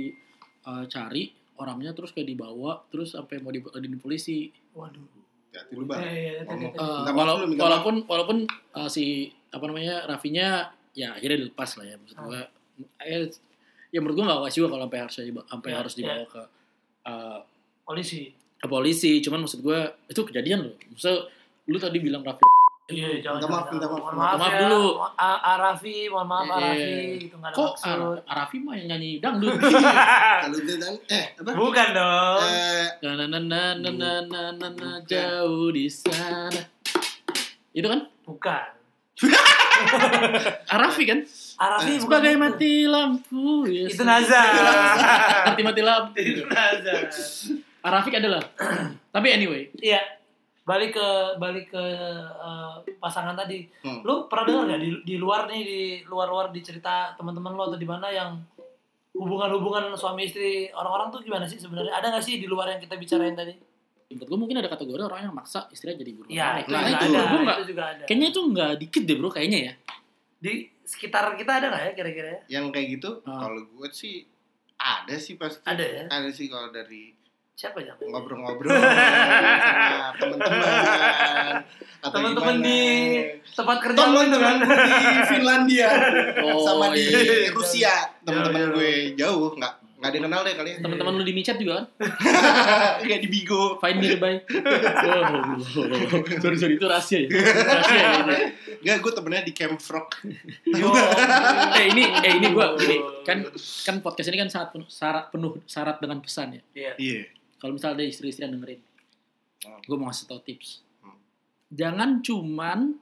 eh, 0.65 0.83
cari 0.89 1.23
orangnya 1.55 1.93
terus 1.93 2.09
kayak 2.09 2.25
dibawa 2.25 2.81
terus 2.89 3.13
sampai 3.13 3.37
mau 3.39 3.53
di, 3.53 3.61
di 3.61 3.99
polisi. 4.01 4.49
Waduh. 4.73 5.05
Hati 5.49 5.73
lu 5.73 5.85
bang. 5.85 6.01
Walau- 7.09 7.41
lu, 7.41 7.53
minta 7.53 7.61
walaupun 7.65 7.95
walaupun 8.05 8.37
eh, 8.49 8.89
si 8.89 9.29
apa 9.49 9.65
namanya 9.65 10.05
Raffinya 10.05 10.69
ya 10.93 11.13
akhirnya 11.13 11.45
dilepas 11.45 11.77
lah 11.77 11.85
ya 11.85 11.95
maksud 11.97 12.17
Hmm. 12.17 12.25
gua 12.25 12.41
eh, 13.01 13.29
ya 13.89 13.97
menurut 13.99 14.15
gue 14.17 14.25
nggak 14.29 14.41
wise 14.45 14.55
juga 14.57 14.69
kalau 14.69 14.85
sampai 14.85 14.99
harus 15.01 15.15
dibawa, 15.17 15.45
sampai 15.49 15.69
Iya, 15.69 15.77
harus 15.81 15.93
dibawa 15.97 16.23
ke 16.25 16.41
eh, 17.05 17.39
polisi 17.81 18.21
ke 18.59 18.67
polisi 18.67 19.11
cuman 19.19 19.39
maksud 19.41 19.59
gue 19.61 19.79
itu 20.05 20.21
kejadian 20.21 20.59
loh 20.69 20.75
maksud 20.93 21.15
lu 21.65 21.77
tadi 21.77 21.97
bilang 21.97 22.21
Raffi 22.21 22.45
Iya, 22.89 23.09
jangan. 23.21 23.37
Minta 23.37 23.49
maaf, 23.53 23.67
minta 23.69 23.87
maaf. 23.87 24.01
Mohon 24.01 24.15
maaf, 24.17 24.37
maaf 24.41 24.49
ya. 24.49 24.59
dulu. 24.65 24.85
Arafi, 25.21 25.95
mohon 26.09 26.27
maaf 26.27 26.41
eh, 26.41 26.49
itu 26.49 26.57
iya, 26.57 26.73
iya, 26.73 26.97
iya. 26.97 27.15
Gitu, 27.21 27.35
gak 27.37 27.49
ada 27.53 27.55
Kok 27.55 27.71
maksud. 27.77 28.17
Arafi 28.25 28.57
mah 28.65 28.73
yang 28.73 28.87
nyanyi 28.89 29.11
dangdut. 29.21 29.53
Kalau 30.43 30.59
dia 30.65 30.75
dan 30.81 30.95
eh 31.05 31.25
apa? 31.37 31.49
Bukan 31.53 31.87
dong. 31.93 32.41
Eh, 32.49 32.85
na 33.05 33.11
na 33.13 33.25
na 33.29 33.39
na 33.39 33.61
na 33.77 34.11
na 34.25 34.41
na, 34.57 34.67
na 34.73 34.89
jauh 35.05 35.69
di 35.69 35.85
sana. 35.85 36.61
Itu 37.69 37.85
kan? 37.85 38.01
Bukan. 38.25 38.67
Arafi 40.73 41.03
kan? 41.05 41.19
Arafi 41.59 41.91
bukan 42.01 42.09
bagai 42.09 42.35
mati 42.41 42.73
lampu. 42.89 43.67
Yes. 43.69 43.93
itu 43.93 44.03
Nazar. 44.07 44.49
Mati 45.53 45.61
mati 45.61 45.81
lampu. 45.85 46.17
Itu 46.17 46.43
Nazar. 46.49 47.05
Arafi 47.85 48.09
adalah. 48.17 48.43
Tapi 49.13 49.27
anyway. 49.29 49.69
Iya. 49.77 50.18
Balik 50.69 50.91
ke 50.93 51.07
balik 51.35 51.65
ke 51.67 51.83
eh, 52.21 52.71
pasangan 52.95 53.33
tadi. 53.33 53.65
Hmm. 53.81 53.99
Lu 54.01 54.29
pernah 54.29 54.45
dengar 54.45 54.63
nggak 54.67 54.79
di, 54.79 54.89
di 55.03 55.15
luar 55.15 55.49
nih 55.49 55.61
di 55.63 55.79
luar-luar 56.03 56.47
di 56.49 56.61
cerita 56.61 57.17
teman-teman 57.17 57.51
lo 57.51 57.63
atau 57.65 57.75
di 57.75 57.87
mana 57.87 58.07
yang 58.07 58.37
hubungan-hubungan 59.11 59.89
suami 59.95 60.23
istri 60.23 60.49
orang-orang 60.69 61.09
tuh 61.09 61.19
gimana 61.19 61.43
sih 61.43 61.57
sebenarnya? 61.57 61.91
Ada 61.91 62.07
nggak 62.09 62.23
sih 62.23 62.37
di 62.37 62.45
luar 62.45 62.69
yang 62.69 62.79
kita 62.79 62.95
bicarain 62.95 63.33
tadi? 63.33 63.55
menurut 64.09 64.25
gue 64.25 64.39
mungkin 64.41 64.57
ada 64.57 64.65
kategori 64.67 65.05
orang 65.05 65.21
yang 65.21 65.35
maksa 65.37 65.69
istrinya 65.69 65.93
jadi 65.95 66.11
guru 66.11 66.25
Iya, 66.27 66.65
itu 66.65 66.73
Nah, 66.73 66.81
juga 66.81 66.89
itu. 66.89 67.05
ada. 67.13 67.53
Itu 67.53 67.65
juga 67.69 67.83
ada. 67.85 68.03
kayaknya 68.03 68.27
itu 68.27 68.41
nggak 68.43 68.71
dikit 68.79 69.03
deh 69.05 69.15
bro 69.15 69.29
kayaknya 69.29 69.59
ya 69.61 69.73
Di 70.35 70.53
sekitar 70.81 71.37
kita 71.37 71.51
ada 71.53 71.65
nggak 71.69 71.83
ya 71.83 71.91
kira-kira 71.93 72.27
ya? 72.27 72.39
yang 72.57 72.73
kayak 72.73 72.97
gitu 72.97 73.21
Ah. 73.21 73.37
kalau 73.39 73.61
gue 73.61 73.87
sih 73.91 74.25
ada 74.75 75.13
sih 75.13 75.37
pasti. 75.37 75.61
Ada 75.61 75.85
ya? 75.85 76.03
Ada 76.09 76.29
sih 76.31 76.49
kalau 76.49 76.73
dari 76.73 77.13
Siapa 77.59 77.83
ya? 77.83 77.91
ngobrol-ngobrol. 77.99 78.71
Sama 78.71 80.15
teman-teman. 80.15 80.63
Atau 81.99 82.15
Teman-teman 82.15 82.55
di 82.63 82.79
tempat 83.51 83.77
kerja 83.83 83.99
itu 83.99 84.07
kan? 84.07 84.15
teman-teman 84.31 84.55
di 84.63 84.95
Finlandia. 85.27 85.87
Oh, 86.39 86.63
sama 86.63 86.95
di 86.95 87.03
iya. 87.03 87.51
Rusia. 87.51 88.15
Teman-teman 88.23 88.79
gue 88.79 89.11
jauh. 89.19 89.59
nggak 89.59 89.73
nggak 89.99 90.07
ada 90.07 90.15
yang 90.15 90.25
kenal 90.31 90.41
deh 90.47 90.55
kalian 90.55 90.79
teman-teman 90.79 91.11
lu 91.19 91.27
di 91.27 91.35
micet 91.35 91.59
juga 91.59 91.83
kan? 91.83 91.85
Kayak 93.03 93.19
di 93.19 93.27
Bigo. 93.27 93.75
Find 93.83 93.99
me 93.99 94.15
by 94.15 94.39
oh, 94.39 95.59
sorry 96.39 96.55
sorry. 96.55 96.79
Itu 96.79 96.87
rahasia 96.87 97.27
ya? 97.27 97.29
Rahasia 97.35 97.99
ya 97.99 98.95
nggak 98.95 99.03
gue 99.03 99.11
temennya 99.11 99.43
di 99.43 99.51
Camp 99.51 99.75
Frog. 99.83 100.07
Yo. 100.63 100.95
eh 101.75 101.91
ini 101.91 102.07
eh 102.23 102.39
ini 102.39 102.55
gua 102.55 102.79
gini 102.79 103.03
kan 103.27 103.43
kan 103.83 103.99
podcast 103.99 104.31
ini 104.31 104.39
kan 104.39 104.47
sangat 104.47 104.71
penuh 104.71 104.87
syarat 104.87 105.27
penuh 105.27 105.59
syarat 105.67 105.99
dengan 105.99 106.23
pesan 106.23 106.55
ya? 106.55 106.61
Iya. 106.71 106.93
iya 106.95 107.21
kalau 107.59 107.71
misalnya 107.71 107.95
ada 107.97 108.05
istri-istri 108.05 108.43
yang 108.43 108.55
dengerin 108.55 108.81
Hmm. 109.59 109.75
gue 109.81 109.91
mau 109.93 110.07
ngasih 110.07 110.25
tau 110.25 110.39
tips 110.39 110.79
Hmm. 110.99 111.19
jangan 111.69 112.19
cuman 112.19 112.95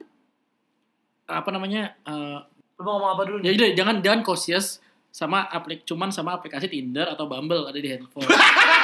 apa 1.24 1.48
namanya 1.48 1.94
eh, 2.02 2.38
Lu 2.74 2.82
mau 2.82 2.92
ngomong 2.96 3.10
apa 3.12 3.22
dulu 3.24 3.36
ya 3.40 3.52
udah 3.52 3.70
jangan 3.72 3.96
jangan 4.00 4.20
cautious 4.22 4.78
sama 5.08 5.46
aplik 5.46 5.82
cuman 5.82 6.08
sama 6.08 6.34
aplikasi 6.34 6.66
Tinder 6.66 7.06
atau 7.06 7.26
Bumble 7.26 7.62
ada 7.64 7.74
di 7.74 7.88
handphone 7.88 8.26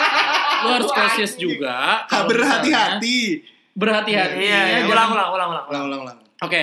lu 0.62 0.68
harus 0.68 0.86
cautious 0.88 1.34
juga 1.34 2.04
Ah, 2.04 2.22
berhati-hati 2.24 3.42
berhati-hati 3.72 4.34
Iya, 4.36 4.60
iya, 4.60 4.60
Jangan- 4.80 4.88
ulang, 4.88 5.10
ulang, 5.10 5.28
ulang, 5.30 5.48
ulang. 5.50 5.64
ulang 5.64 5.82
ulang 5.84 6.00
ulang 6.04 6.18
Oke, 6.40 6.62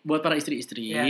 buat 0.00 0.20
para 0.20 0.34
istri-istri, 0.34 0.92
Iya. 0.92 1.02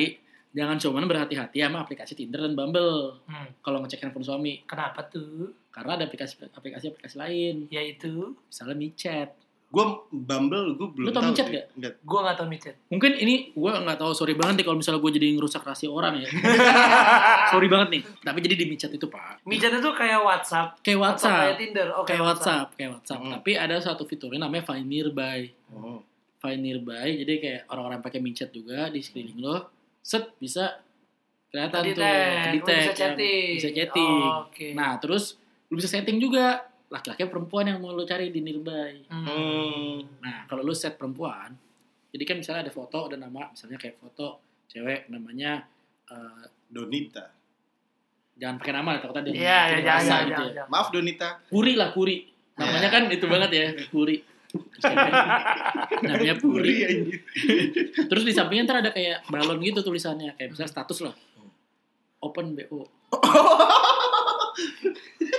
Jangan 0.52 0.76
cuman 0.76 1.04
berhati-hati 1.04 1.58
sama 1.58 1.80
aplikasi 1.80 2.12
Tinder 2.12 2.40
dan 2.40 2.52
Bumble 2.52 3.16
Hmm. 3.24 3.48
kalau 3.60 3.80
ngecek 3.80 4.00
handphone 4.00 4.22
suami, 4.22 4.60
Kenapa 4.62 5.00
tuh? 5.04 5.52
karena 5.68 5.96
ada 5.96 6.04
aplikasi 6.04 6.36
aplikasi-aplikasi 6.46 7.16
lain, 7.16 7.54
Yaitu, 7.68 8.36
misalnya 8.42 8.74
micet. 8.74 9.30
gue 9.68 9.84
Bumble 10.12 10.76
gue 10.76 10.84
belum 10.86 11.06
Lu 11.08 11.10
tau 11.10 11.24
tahu 11.24 11.32
micet? 11.32 11.48
Nggak. 11.72 12.04
gua 12.04 12.20
nggak 12.22 12.36
tahu 12.36 12.44
micet. 12.46 12.74
Mungkin 12.86 13.12
ini 13.16 13.34
gue 13.50 13.70
nggak 13.72 13.96
tahu, 13.96 14.12
sorry 14.12 14.36
banget 14.36 14.60
nih 14.60 14.64
kalau 14.68 14.76
misalnya 14.76 15.00
gue 15.00 15.12
jadi 15.16 15.26
ngerusak 15.32 15.64
rahasia 15.64 15.88
orang 15.88 16.20
ya. 16.20 16.28
sorry 17.48 17.68
banget 17.68 17.88
nih. 17.90 18.02
Tapi 18.20 18.38
jadi 18.38 18.54
di 18.54 18.66
micet 18.68 18.92
itu 18.92 19.06
pak, 19.08 19.40
Micet 19.42 19.72
itu 19.72 19.90
kayak 19.90 20.20
WhatsApp. 20.20 20.76
kayak 20.80 20.92
Atau 20.92 21.04
WhatsApp, 21.08 21.40
kayak 21.40 21.56
Tinder. 21.56 21.88
Oh, 21.90 22.04
kayak 22.04 22.20
WhatsApp, 22.22 22.66
kayak 22.76 22.90
WhatsApp. 22.92 23.20
Hmm. 23.22 23.32
Tapi 23.32 23.50
ada 23.54 23.76
satu 23.80 24.02
fiturnya 24.04 24.36
namanya 24.38 24.64
Find 24.66 24.84
Nearby. 24.86 25.38
Oh. 25.72 26.04
Find 26.36 26.60
Nearby, 26.60 27.08
jadi 27.22 27.32
kayak 27.38 27.60
orang-orang 27.70 28.00
pakai 28.02 28.18
micet 28.18 28.50
juga 28.50 28.90
di 28.90 28.98
sekeliling 28.98 29.40
lo, 29.40 29.56
set 30.02 30.34
bisa 30.36 30.82
kelihatan 31.48 31.80
tuh, 31.80 31.94
Kedetek, 31.94 32.60
bisa 32.60 32.72
yang 32.72 32.96
chatting. 32.96 33.50
bisa 33.56 33.70
chatting. 33.70 34.18
Oh, 34.20 34.48
Oke. 34.48 34.68
Nah, 34.74 34.98
terus 34.98 35.38
lu 35.70 35.78
bisa 35.78 35.88
setting 35.88 36.18
juga 36.18 36.66
laki-laki 36.92 37.24
perempuan 37.24 37.70
yang 37.70 37.78
mau 37.80 37.96
lu 37.96 38.04
cari 38.04 38.28
di 38.28 38.40
nearby. 38.44 39.08
Hmm. 39.08 39.24
Hmm. 39.24 39.94
Nah, 40.20 40.44
kalau 40.50 40.60
lu 40.60 40.74
set 40.76 41.00
perempuan, 41.00 41.54
jadi 42.12 42.24
kan 42.28 42.36
misalnya 42.42 42.68
ada 42.68 42.72
foto 42.74 43.08
ada 43.08 43.16
nama, 43.16 43.48
misalnya 43.48 43.78
kayak 43.80 43.96
foto 43.96 44.42
cewek 44.68 45.08
namanya 45.08 45.64
eh, 46.08 46.44
Donita 46.72 47.28
jangan 48.32 48.56
pakai 48.58 48.72
nama 48.74 48.96
takutnya 48.96 49.22
dia 49.28 49.32
Iya, 49.32 49.44
ya, 49.44 49.60
bikin 49.76 49.84
jangan, 49.84 50.02
jangan, 50.02 50.24
gitu 50.24 50.44
jangan, 50.48 50.56
ya. 50.56 50.64
maaf 50.72 50.88
Donita 50.88 51.28
Puri 51.46 51.72
lah, 51.76 51.88
Puri. 51.92 52.16
Namanya 52.52 52.88
kan 52.92 53.02
itu 53.08 53.26
banget 53.28 53.50
ya, 53.52 53.64
Puri. 53.88 54.16
Namanya 56.02 56.34
Puri. 56.36 56.74
anjir. 56.82 57.18
Terus 58.04 58.22
di 58.22 58.32
sampingnya 58.32 58.64
ntar 58.64 58.76
ada 58.80 58.90
kayak 58.90 59.24
balon 59.26 59.58
gitu 59.58 59.80
tulisannya, 59.80 60.34
kayak 60.34 60.52
misalnya 60.52 60.70
status 60.70 60.98
lah. 61.02 61.14
Open 62.20 62.52
BO. 62.52 62.82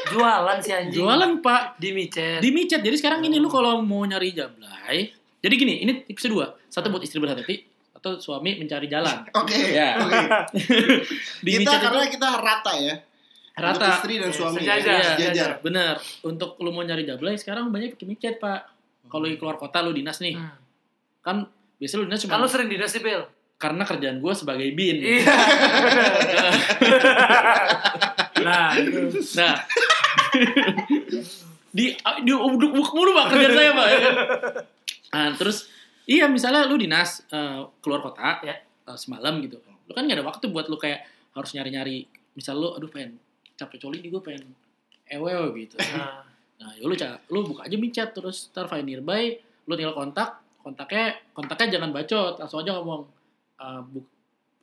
Jualan 0.06 0.58
sih 0.60 0.72
anjing. 0.72 1.00
Jualan, 1.00 1.32
Pak. 1.40 1.78
di 1.78 1.90
micet. 1.92 2.40
di 2.40 2.50
micet 2.50 2.82
jadi 2.82 2.94
sekarang 2.94 3.22
ini 3.24 3.38
lu 3.38 3.48
kalau 3.48 3.82
mau 3.82 4.04
nyari 4.04 4.32
jablay 4.32 5.10
jadi 5.40 5.54
gini 5.54 5.82
ini 5.82 5.92
tips 6.04 6.24
kedua 6.24 6.54
satu 6.68 6.88
buat 6.88 7.02
istri 7.02 7.18
berhati-hati 7.18 7.56
atau 7.94 8.16
suami 8.18 8.56
mencari 8.56 8.86
jalan 8.86 9.26
oke 9.32 9.58
Ya. 9.70 9.98
oke 9.98 10.18
di 11.46 11.52
kita 11.52 11.60
micet 11.60 11.80
karena 11.80 12.02
itu 12.02 12.12
kita 12.12 12.30
rata 12.36 12.74
ya 12.76 12.96
Untuk 13.54 13.64
rata 13.64 13.86
istri 13.92 14.14
dan 14.18 14.32
suami 14.32 14.58
sejajar, 14.60 14.82
ya, 14.82 14.82
sejajar. 14.82 15.16
sejajar 15.16 15.50
bener 15.62 15.96
untuk 16.24 16.58
lu 16.58 16.70
mau 16.70 16.82
nyari 16.82 17.04
jablay 17.04 17.36
sekarang 17.36 17.70
banyak 17.70 17.94
pakai 17.94 18.08
micet 18.08 18.36
pak 18.38 18.60
kalau 19.14 19.30
lagi 19.30 19.38
keluar 19.38 19.62
kota 19.62 19.86
lu 19.86 19.94
dinas 19.94 20.18
nih. 20.18 20.34
Hmm. 20.34 20.58
kan 21.22 21.38
biasa 21.78 21.94
lu 21.96 22.10
dinas 22.10 22.20
cuma 22.20 22.42
lu 22.42 22.50
sering 22.50 22.66
dinas 22.68 22.90
sih, 22.90 22.98
Bel. 23.00 23.22
karena 23.56 23.86
kerjaan 23.86 24.18
gue 24.18 24.34
sebagai 24.34 24.66
bin. 24.74 24.98
Iya. 25.00 25.24
nah, 28.44 28.74
nah. 29.38 29.56
Di 31.74 31.86
di 31.98 32.32
uduk 32.34 32.70
uduk 32.70 32.92
mulu 32.92 33.12
pak 33.14 33.26
kerjaan 33.32 33.54
saya 33.54 33.72
pak 33.72 33.88
ya. 33.88 34.00
Nah 35.14 35.28
terus 35.38 35.70
iya 36.04 36.26
misalnya 36.28 36.66
lu 36.66 36.76
dinas 36.76 37.24
eh, 37.30 37.62
keluar 37.80 38.02
kota 38.02 38.42
Ya. 38.44 38.60
eh, 38.60 38.98
semalam 38.98 39.40
gitu. 39.40 39.58
Lu 39.88 39.94
kan 39.94 40.06
gak 40.06 40.20
ada 40.20 40.26
waktu 40.26 40.52
buat 40.52 40.68
lu 40.68 40.76
kayak 40.76 41.06
harus 41.32 41.50
nyari 41.56 41.70
nyari 41.72 41.98
misal 42.34 42.58
lu 42.58 42.74
aduh 42.74 42.90
pengen 42.90 43.18
capek 43.56 43.78
coli 43.80 44.02
di 44.02 44.10
gue 44.10 44.20
pengen 44.20 44.44
ewe 45.08 45.32
gitu. 45.62 45.78
Nah, 45.80 46.26
nah 46.56 46.72
ya 46.72 46.84
lu 46.84 46.96
lu 47.30 47.40
buka 47.46 47.66
aja 47.66 47.76
micet 47.76 48.10
terus 48.12 48.50
ntar 48.50 48.66
find 48.66 48.84
nearby 48.84 49.36
lu 49.64 49.74
tinggal 49.74 49.94
kontak 49.94 50.30
kontaknya 50.60 51.06
kontaknya 51.32 51.76
jangan 51.76 51.90
bacot 51.90 52.34
langsung 52.38 52.60
aja 52.60 52.72
ngomong 52.74 53.02
eh, 53.58 53.82
bu- 53.86 54.12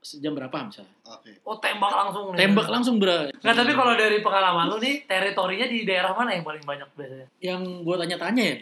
jam 0.01 0.33
berapa 0.33 0.65
misalnya 0.65 0.89
oke 1.05 1.45
oh 1.45 1.61
tembak 1.61 1.93
langsung 1.93 2.33
nih. 2.33 2.39
tembak 2.41 2.69
langsung 2.69 2.97
bro 2.97 3.29
Nggak, 3.37 3.53
tapi 3.55 3.73
kalau 3.75 3.93
dari 3.93 4.19
pengalaman 4.19 4.65
lu 4.67 4.81
nih, 4.81 5.05
teritorinya 5.05 5.67
di 5.67 5.85
daerah 5.85 6.17
mana 6.17 6.33
yang 6.33 6.41
paling 6.41 6.65
banyak 6.65 6.89
biasanya? 6.97 7.27
yang 7.39 7.61
gue 7.61 7.95
tanya-tanya 7.99 8.43
ya 8.43 8.57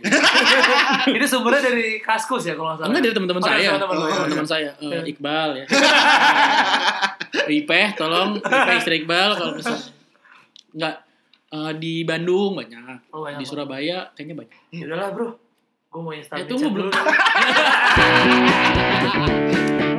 Ini 1.14 1.22
sumbernya 1.24 1.62
dari 1.62 2.02
Kaskus 2.02 2.42
ya 2.42 2.54
kalau 2.54 2.74
nggak 2.74 2.78
salah. 2.80 2.88
Enggak 2.90 3.02
dari 3.04 3.14
teman-teman 3.14 3.38
Oh, 3.38 3.46
dari 3.46 3.54
saya. 3.54 3.70
teman-teman 3.70 3.94
lu. 3.94 4.02
Oh, 4.02 4.10
teman-teman 4.18 4.48
saya. 4.48 4.70
Eh, 4.72 4.82
Iya. 4.82 4.98
Iqbal 5.06 5.50
ya. 5.54 5.66
Ipeh, 7.54 7.86
tolong 7.94 8.30
Ipeh 8.38 8.74
istri 8.76 8.94
Iqbal 8.98 9.30
kalau 9.32 9.52
misalnya 9.54 9.82
enggak 10.70 10.94
eh, 11.52 11.72
di 11.76 12.04
Bandung 12.04 12.56
banyak. 12.56 13.00
Oh, 13.12 13.22
banyak 13.24 13.40
Di 13.40 13.44
Surabaya 13.48 14.10
kayaknya 14.12 14.34
banyak. 14.44 14.52
Ya 14.72 14.84
udahlah, 14.88 15.10
Bro. 15.12 15.28
Gue 15.88 16.00
mau 16.04 16.12
install 16.12 16.38
Ya, 16.38 16.44
tunggu, 16.44 16.68
belum. 16.68 16.92